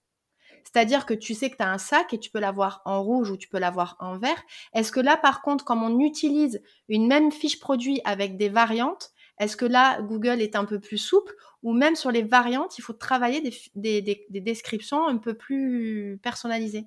[0.68, 3.32] c'est-à-dire que tu sais que tu as un sac et tu peux l'avoir en rouge
[3.32, 4.43] ou tu peux l'avoir en vert.
[4.74, 9.11] Est-ce que là, par contre, comme on utilise une même fiche produit avec des variantes,
[9.39, 12.82] est-ce que là, Google est un peu plus souple ou même sur les variantes, il
[12.82, 13.41] faut travailler
[13.76, 16.86] des, descriptions un peu plus personnalisées?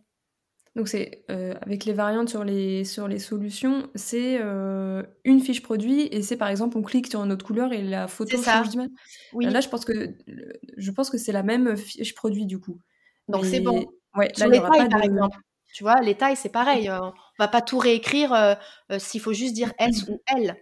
[0.77, 5.63] Donc c'est euh, avec les variantes sur les, sur les solutions, c'est euh, une fiche
[5.63, 8.69] produit et c'est par exemple on clique sur une autre couleur et la photo change
[8.69, 8.91] d'image.
[9.33, 9.47] Oui.
[9.47, 10.15] Là je pense que
[10.77, 12.79] je pense que c'est la même fiche produit du coup.
[13.31, 13.87] Donc c'est bon.
[14.17, 15.37] Ouais, Sur les tailles, par exemple.
[15.73, 16.89] Tu vois, les tailles, c'est pareil.
[16.89, 18.55] Euh, on va pas tout réécrire euh,
[18.91, 20.57] euh, s'il faut juste dire S ou L.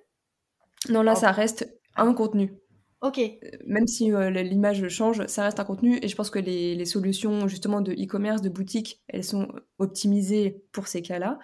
[0.90, 2.54] Non, là, ça reste un contenu.
[3.00, 3.20] Ok.
[3.66, 5.98] Même si l'image change, ça reste un contenu.
[6.02, 9.48] Et je pense que les, solutions justement de e-commerce, de boutique, elles sont
[9.78, 11.38] optimisées pour ces cas-là.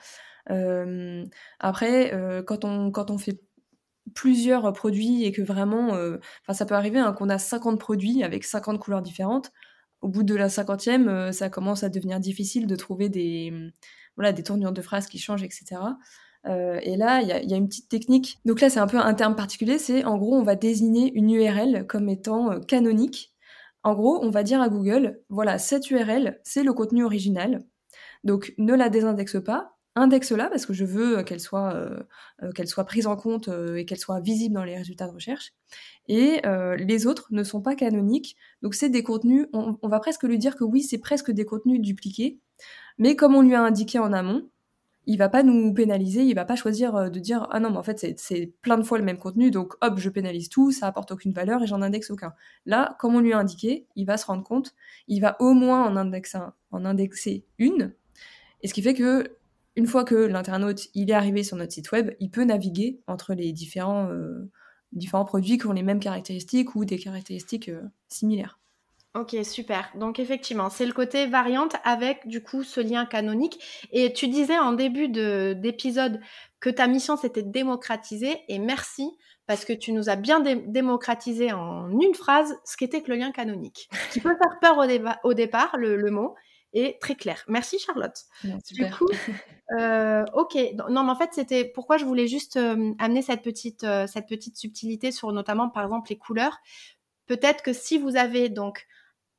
[1.58, 2.12] après,
[2.46, 3.40] quand, on, quand on fait
[4.14, 8.44] plusieurs produits et que vraiment, enfin ça peut arriver hein, qu'on a 50 produits avec
[8.44, 9.52] 50 couleurs différentes
[10.04, 13.72] au bout de la cinquantième, euh, ça commence à devenir difficile de trouver des,
[14.16, 15.80] voilà, des tournures de phrases qui changent, etc.
[16.46, 18.38] Euh, et là, il y, a une petite technique.
[18.44, 19.78] Donc là, c'est un peu un terme particulier.
[19.78, 23.34] C'est en gros, on va désigner une URL comme étant euh, canonique.
[23.82, 27.64] En gros, on va dire à Google, voilà, cette URL, c'est le contenu original.
[28.24, 32.02] Donc ne la désindexe pas, indexe-la parce que je veux qu'elle soit, euh,
[32.42, 35.52] euh, soit prise en compte euh, et qu'elle soit visible dans les résultats de recherche.
[36.08, 36.42] Et
[36.78, 40.54] les autres ne sont pas canoniques, donc c'est des contenus, on, va presque lui dire
[40.54, 42.38] que oui, c'est presque des contenus dupliqués,
[42.98, 44.46] mais comme on lui a indiqué en amont,
[45.06, 47.76] il va pas nous pénaliser, il va pas choisir euh, de dire ah non mais
[47.76, 50.86] en fait c'est plein de fois le même contenu donc hop je pénalise tout, ça
[50.86, 52.32] apporte aucune valeur et j'en indexe aucun.
[52.66, 54.74] Là, comme on lui a indiqué, il va se rendre compte,
[55.08, 56.38] il va au moins en indexer,
[56.70, 57.92] en indexer une,
[58.62, 59.36] et ce qui fait que
[59.76, 63.52] une fois que l'internaute est arrivé sur notre site web, il peut naviguer entre les
[63.52, 64.50] différents euh,
[65.26, 68.60] produits qui ont les mêmes caractéristiques ou des caractéristiques euh, similaires.
[69.16, 69.92] Ok, super.
[69.94, 73.60] Donc effectivement, c'est le côté variante avec du coup ce lien canonique.
[73.92, 76.20] Et tu disais en début d'épisode
[76.58, 78.38] que ta mission c'était de démocratiser.
[78.48, 79.08] Et merci
[79.46, 83.30] parce que tu nous as bien démocratisé en une phrase ce qu'était que le lien
[83.30, 83.88] canonique.
[84.10, 84.78] Qui peut faire peur
[85.22, 86.34] au départ, le, mot,
[86.74, 87.44] est très clair.
[87.48, 88.16] Merci Charlotte.
[88.42, 89.08] Du coup,
[89.78, 90.56] euh, ok.
[90.90, 94.26] Non, mais en fait, c'était pourquoi je voulais juste euh, amener cette petite, euh, cette
[94.26, 96.58] petite subtilité sur notamment, par exemple, les couleurs.
[97.26, 98.86] Peut-être que si vous avez donc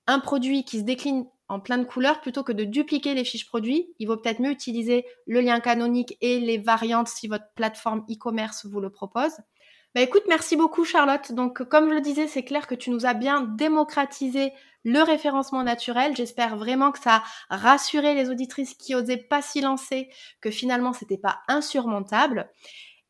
[0.08, 3.46] un produit qui se décline en plein de couleurs, plutôt que de dupliquer les fiches
[3.46, 8.04] produits, il vaut peut-être mieux utiliser le lien canonique et les variantes si votre plateforme
[8.10, 9.34] e-commerce vous le propose.
[9.96, 11.32] Bah écoute, merci beaucoup Charlotte.
[11.32, 14.52] Donc comme je le disais, c'est clair que tu nous as bien démocratisé
[14.84, 16.14] le référencement naturel.
[16.18, 20.10] J'espère vraiment que ça a rassuré les auditrices qui osaient pas s'y lancer,
[20.42, 22.50] que finalement c'était pas insurmontable.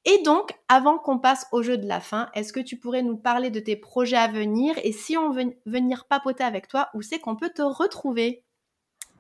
[0.06, 3.18] Et donc, avant qu'on passe au jeu de la fin, est-ce que tu pourrais nous
[3.18, 7.02] parler de tes projets à venir et si on veut venir papoter avec toi, où
[7.02, 8.44] c'est qu'on peut te retrouver?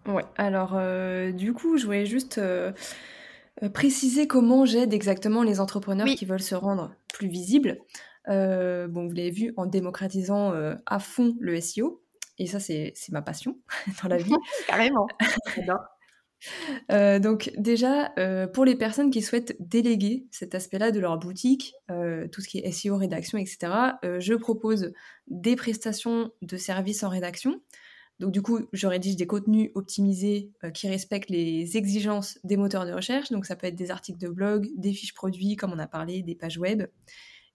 [0.05, 2.71] Ouais, alors euh, du coup, je voulais juste euh,
[3.63, 7.79] euh, préciser comment j'aide exactement les entrepreneurs qui veulent se rendre plus visibles.
[8.27, 10.53] bon, vous l'avez vu en démocratisant
[10.85, 12.01] à fond le SEO.
[12.37, 13.57] Et ça, c'est ma passion
[14.03, 14.33] dans la vie.
[14.67, 15.07] Carrément.
[16.91, 21.73] Euh, donc déjà, euh, pour les personnes qui souhaitent déléguer cet aspect-là de leur boutique,
[21.89, 23.57] euh, tout ce qui est SEO, rédaction, etc.,
[24.19, 24.93] je propose
[25.27, 27.61] des prestations de services en rédaction.
[28.19, 32.93] Donc du coup, je rédige des contenus optimisés qui respectent les exigences des moteurs de
[32.93, 33.29] recherche.
[33.29, 36.21] Donc ça peut être des articles de blog, des fiches produits, comme on a parlé,
[36.21, 36.83] des pages web.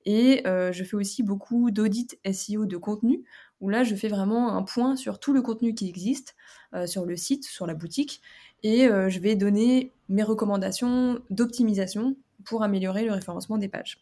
[0.04, 3.24] Et je fais aussi beaucoup d'audits SEO de contenu,
[3.62, 6.36] où là, je fais vraiment un point sur tout le contenu qui existe
[6.84, 8.20] sur le site, sur la boutique,
[8.62, 13.98] et euh, je vais donner mes recommandations d'optimisation pour améliorer le référencement des pages.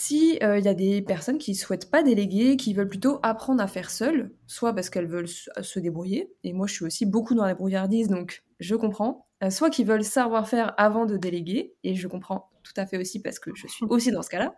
[0.00, 3.20] Si il euh, y a des personnes qui ne souhaitent pas déléguer, qui veulent plutôt
[3.22, 7.04] apprendre à faire seules, soit parce qu'elles veulent se débrouiller, et moi je suis aussi
[7.04, 11.18] beaucoup dans la brouillardise, donc je comprends, euh, soit qui veulent savoir faire avant de
[11.18, 14.30] déléguer, et je comprends tout à fait aussi parce que je suis aussi dans ce
[14.30, 14.56] cas-là,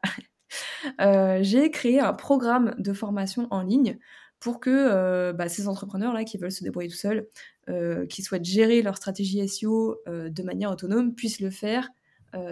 [1.43, 3.99] j'ai créé un programme de formation en ligne
[4.38, 7.26] pour que euh, bah, ces entrepreneurs-là qui veulent se débrouiller tout seuls,
[7.68, 11.88] euh, qui souhaitent gérer leur stratégie SEO euh, de manière autonome, puissent le faire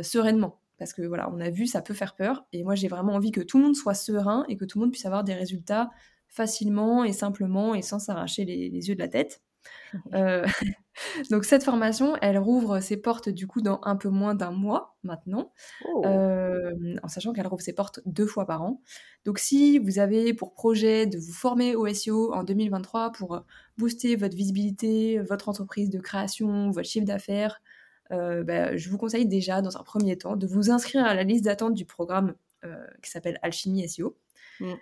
[0.02, 0.59] sereinement.
[0.80, 2.46] Parce que voilà, on a vu, ça peut faire peur.
[2.54, 4.86] Et moi, j'ai vraiment envie que tout le monde soit serein et que tout le
[4.86, 5.90] monde puisse avoir des résultats
[6.26, 9.42] facilement et simplement et sans s'arracher les, yeux de la tête.
[10.14, 10.46] Euh,
[11.30, 14.96] donc cette formation, elle rouvre ses portes du coup dans un peu moins d'un mois
[15.02, 15.52] maintenant,
[15.84, 16.02] oh.
[16.06, 16.72] euh,
[17.02, 18.80] en sachant qu'elle rouvre ses portes deux fois par an.
[19.26, 23.44] Donc si vous avez pour projet de vous former au SEO en 2023 pour
[23.76, 27.60] booster votre visibilité, votre entreprise de création, votre chiffre d'affaires,
[28.12, 31.22] euh, bah, je vous conseille déjà dans un premier temps de vous inscrire à la
[31.22, 32.34] liste d'attente du programme
[33.02, 34.18] qui s'appelle Alchimie SEO.
[34.60, 34.74] Mm.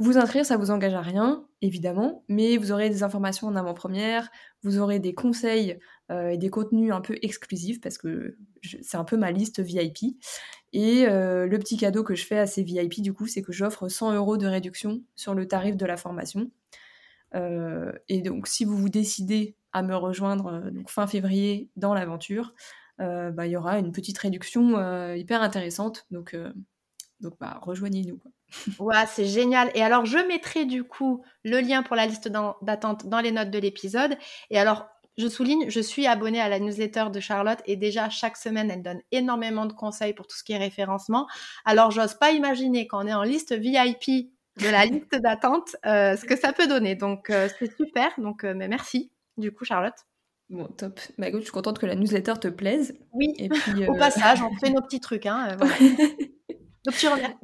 [0.00, 4.30] Vous inscrire, ça vous engage à rien, évidemment, mais vous aurez des informations en avant-première,
[4.62, 5.78] vous aurez des conseils
[6.10, 8.38] euh, et des contenus un peu exclusifs parce que
[8.80, 10.16] c'est un peu ma liste VIP.
[10.72, 13.52] Et euh, le petit cadeau que je fais à ces VIP, du coup, c'est que
[13.52, 16.50] j'offre 100 euros de réduction sur le tarif de la formation.
[17.34, 22.54] Euh, et donc, si vous vous décidez à me rejoindre donc fin février dans l'aventure,
[22.98, 26.06] bah, il y aura une petite réduction hyper intéressante.
[26.10, 26.36] Donc,
[27.20, 28.20] donc bah, rejoignez-nous.
[28.80, 29.70] Ouais, c'est génial.
[29.74, 33.50] Et alors, je mettrai du coup le lien pour la liste d'attente dans les notes
[33.50, 34.16] de l'épisode.
[34.50, 38.36] Et alors, je souligne, je suis abonnée à la newsletter de Charlotte et déjà chaque
[38.36, 41.26] semaine, elle donne énormément de conseils pour tout ce qui est référencement.
[41.64, 46.16] Alors, j'ose pas imaginer quand on est en liste VIP de la liste d'attente euh,
[46.16, 46.94] ce que ça peut donner.
[46.94, 48.10] Donc, euh, c'est super.
[48.18, 49.94] Donc, euh, mais merci, du coup, Charlotte?
[50.48, 50.98] Bon, top.
[51.16, 52.98] Bah, écoute, je suis contente que la newsletter te plaise.
[53.12, 55.26] Oui, et puis, au passage, on fait nos petits trucs.
[55.26, 55.74] Hein, voilà.
[56.84, 57.34] Donc tu reviens.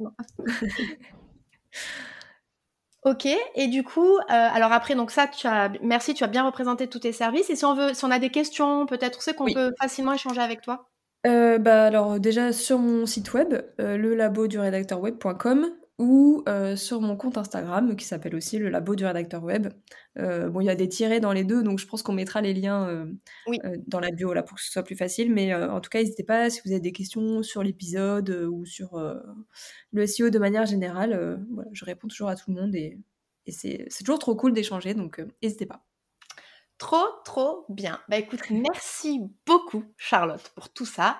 [3.03, 6.43] ok, et du coup, euh, alors après, donc ça, tu as, merci, tu as bien
[6.43, 7.49] représenté tous tes services.
[7.49, 10.41] Et si on veut, si on a des questions, peut-être, c'est qu'on peut facilement échanger
[10.41, 10.89] avec toi?
[11.25, 15.67] Euh, bah alors déjà sur mon site web, euh, le labo du rédacteur web.com,
[15.99, 19.67] ou euh, sur mon compte Instagram qui s'appelle aussi le labo du rédacteur web.
[20.19, 22.39] Euh, bon, il y a des tirés dans les deux, donc je pense qu'on mettra
[22.41, 25.33] les liens euh, dans la bio là pour que ce soit plus facile.
[25.33, 28.99] Mais en tout cas, n'hésitez pas si vous avez des questions sur l'épisode ou sur
[29.91, 31.45] le SEO de manière générale.
[31.51, 32.99] Voilà, je réponds toujours à tout le monde et,
[33.47, 35.83] et c'est toujours trop cool d'échanger, donc n'hésitez pas.
[36.77, 37.99] Trop, trop bien.
[38.07, 41.17] Bah écoute, merci beaucoup Charlotte pour tout ça.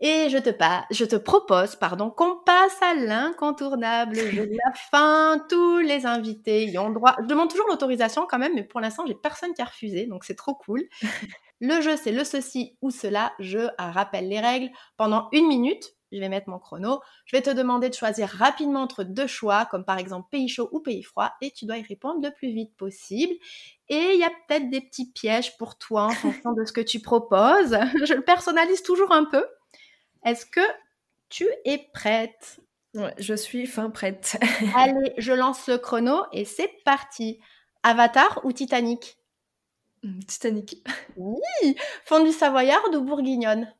[0.00, 4.72] Et je te, pas, je te propose pardon, qu'on passe à l'incontournable jeu de la
[4.90, 5.44] fin.
[5.48, 7.16] Tous les invités y ont droit.
[7.20, 10.24] Je demande toujours l'autorisation quand même, mais pour l'instant, j'ai personne qui a refusé, donc
[10.24, 10.84] c'est trop cool.
[11.60, 13.32] Le jeu, c'est le ceci ou cela.
[13.40, 14.70] Je rappelle les règles.
[14.96, 17.00] Pendant une minute, je vais mettre mon chrono.
[17.26, 20.68] Je vais te demander de choisir rapidement entre deux choix, comme par exemple pays chaud
[20.72, 23.34] ou pays froid, et tu dois y répondre le plus vite possible.
[23.88, 26.80] Et il y a peut-être des petits pièges pour toi en fonction de ce que
[26.80, 27.76] tu proposes.
[28.04, 29.44] Je le personnalise toujours un peu.
[30.24, 30.60] Est-ce que
[31.28, 32.60] tu es prête?
[32.94, 34.36] Ouais, Je suis fin prête.
[34.76, 37.40] Allez, je lance le chrono et c'est parti.
[37.82, 39.18] Avatar ou Titanic?
[40.02, 40.84] Mmh, Titanic.
[41.16, 43.72] Oui Fondue savoyarde ou bourguignonne?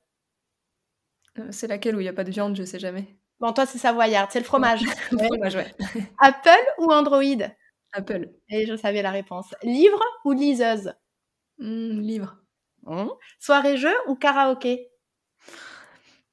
[1.38, 3.16] Euh, C'est laquelle où il n'y a pas de viande, je sais jamais.
[3.40, 4.82] Bon, toi, c'est savoyarde, c'est le fromage.
[5.12, 5.72] le fromage, ouais.
[6.18, 7.22] Apple ou Android?
[7.92, 8.30] Apple.
[8.50, 9.54] Et je savais la réponse.
[9.62, 10.92] Livre ou liseuse?
[11.58, 12.36] Mmh, Livre.
[12.82, 13.08] Mmh.
[13.38, 14.88] Soirée-jeu ou karaoké?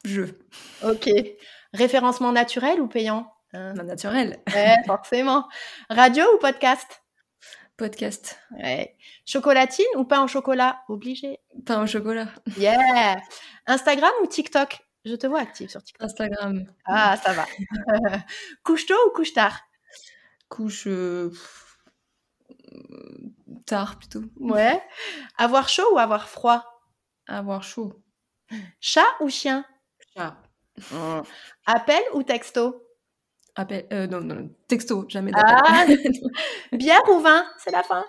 [0.06, 0.40] Jeu.
[0.84, 1.10] Ok.
[1.74, 3.74] Référencement naturel ou payant hein?
[3.74, 4.40] Naturel.
[4.54, 5.48] Ouais, forcément.
[5.90, 7.02] Radio ou podcast?
[7.78, 8.40] Podcast.
[8.52, 8.96] Ouais.
[9.26, 10.82] Chocolatine ou pain au chocolat?
[10.88, 11.40] Obligé.
[11.66, 12.28] Pain au chocolat.
[12.58, 13.18] Yeah.
[13.68, 14.80] Instagram ou TikTok?
[15.04, 16.06] Je te vois active sur TikTok.
[16.06, 16.66] Instagram.
[16.86, 17.46] Ah, ça va.
[18.64, 19.60] couche tôt ou couche tard?
[20.50, 21.32] Couche euh,
[23.66, 24.24] tard plutôt.
[24.40, 24.82] Ouais.
[25.38, 26.64] Avoir chaud ou avoir froid?
[27.28, 27.94] Avoir chaud.
[28.80, 29.66] Chat ou chien?
[30.16, 31.22] Mmh.
[31.66, 32.84] Appel ou texto?
[33.56, 33.86] Appel.
[33.94, 35.56] Euh, non, non, texto, jamais d'appel.
[35.66, 35.86] Ah,
[36.76, 37.46] bière ou vin?
[37.58, 38.06] C'est la fin?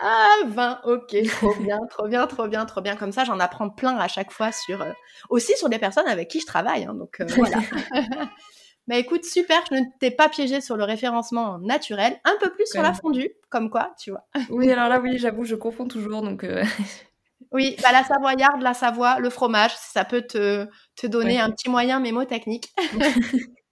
[0.00, 2.96] Ah, vin, ok, trop bien, trop bien, trop bien, trop bien.
[2.96, 4.80] Comme ça, j'en apprends plein à chaque fois sur.
[4.80, 4.92] Euh,
[5.28, 6.84] aussi sur des personnes avec qui je travaille.
[6.84, 7.58] Hein, donc euh, voilà.
[8.88, 12.66] Mais écoute, super, je ne t'ai pas piégé sur le référencement naturel, un peu plus
[12.66, 14.26] sur la fondue, comme quoi, tu vois.
[14.50, 16.42] oui, alors là, oui, j'avoue, je confonds toujours, donc.
[16.42, 16.64] Euh,
[17.50, 20.66] oui, bah, la savoyarde, la Savoie, le fromage, ça peut te,
[20.96, 22.72] te donner un petit moyen mémotechnique.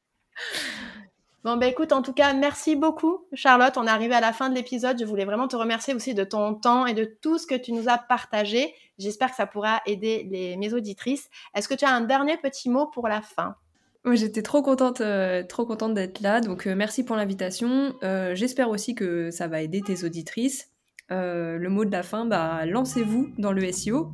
[1.42, 3.78] Bon, bah écoute, en tout cas, merci beaucoup, Charlotte.
[3.78, 4.98] On est arrivé à la fin de l'épisode.
[5.00, 7.72] Je voulais vraiment te remercier aussi de ton temps et de tout ce que tu
[7.72, 8.74] nous as partagé.
[8.98, 11.30] J'espère que ça pourra aider les, mes auditrices.
[11.54, 13.56] Est-ce que tu as un dernier petit mot pour la fin?
[14.04, 16.42] Moi, j'étais trop contente, euh, trop contente d'être là.
[16.42, 17.94] Donc, euh, merci pour l'invitation.
[18.02, 20.68] Euh, j'espère aussi que ça va aider tes auditrices.
[21.10, 24.12] Le mot de la fin, bah, lancez-vous dans le SEO.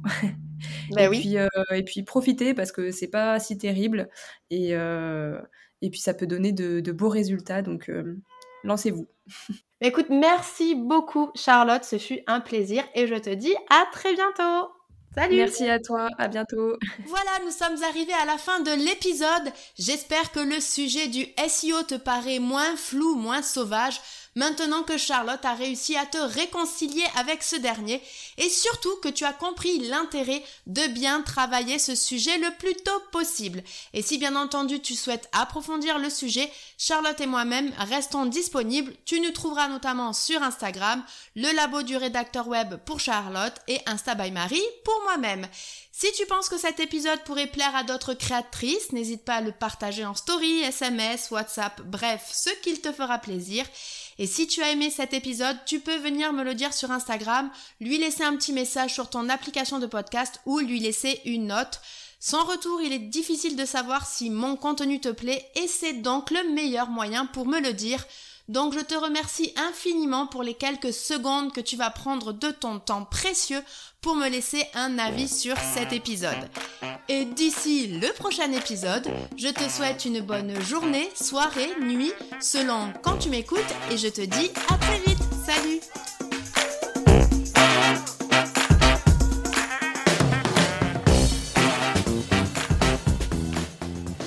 [0.92, 1.20] Bah et, oui.
[1.20, 1.36] puis,
[1.76, 4.08] et puis, profitez parce que c'est pas si terrible.
[4.50, 7.62] Et, et puis, ça peut donner de, de beaux résultats.
[7.62, 7.90] Donc,
[8.64, 9.06] lancez-vous.
[9.80, 11.84] Écoute, merci beaucoup, Charlotte.
[11.84, 12.82] Ce fut un plaisir.
[12.94, 14.70] Et je te dis à très bientôt.
[15.14, 16.76] Salut Merci à toi, à bientôt.
[17.06, 19.50] Voilà, nous sommes arrivés à la fin de l'épisode.
[19.78, 23.98] J'espère que le sujet du SEO te paraît moins flou, moins sauvage,
[24.36, 28.00] maintenant que Charlotte a réussi à te réconcilier avec ce dernier,
[28.38, 33.02] et surtout que tu as compris l'intérêt de bien travailler ce sujet le plus tôt
[33.10, 33.64] possible.
[33.92, 38.92] Et si bien entendu tu souhaites approfondir le sujet, Charlotte et moi-même restons disponibles.
[39.04, 41.02] Tu nous trouveras notamment sur Instagram,
[41.34, 45.46] le labo du rédacteur web pour Charlotte et Insta by Marie pour moi-même.
[45.98, 49.52] Si tu penses que cet épisode pourrait plaire à d'autres créatrices, n'hésite pas à le
[49.52, 53.64] partager en story, SMS, WhatsApp, bref, ce qu'il te fera plaisir.
[54.18, 57.50] Et si tu as aimé cet épisode, tu peux venir me le dire sur Instagram,
[57.80, 61.80] lui laisser un petit message sur ton application de podcast ou lui laisser une note.
[62.18, 66.30] Sans retour, il est difficile de savoir si mon contenu te plaît et c'est donc
[66.30, 68.04] le meilleur moyen pour me le dire.
[68.48, 72.78] Donc je te remercie infiniment pour les quelques secondes que tu vas prendre de ton
[72.78, 73.62] temps précieux
[74.00, 76.48] pour me laisser un avis sur cet épisode.
[77.08, 83.18] Et d'ici le prochain épisode, je te souhaite une bonne journée, soirée, nuit, selon quand
[83.18, 83.58] tu m'écoutes
[83.90, 85.18] et je te dis à très vite.
[85.44, 85.80] Salut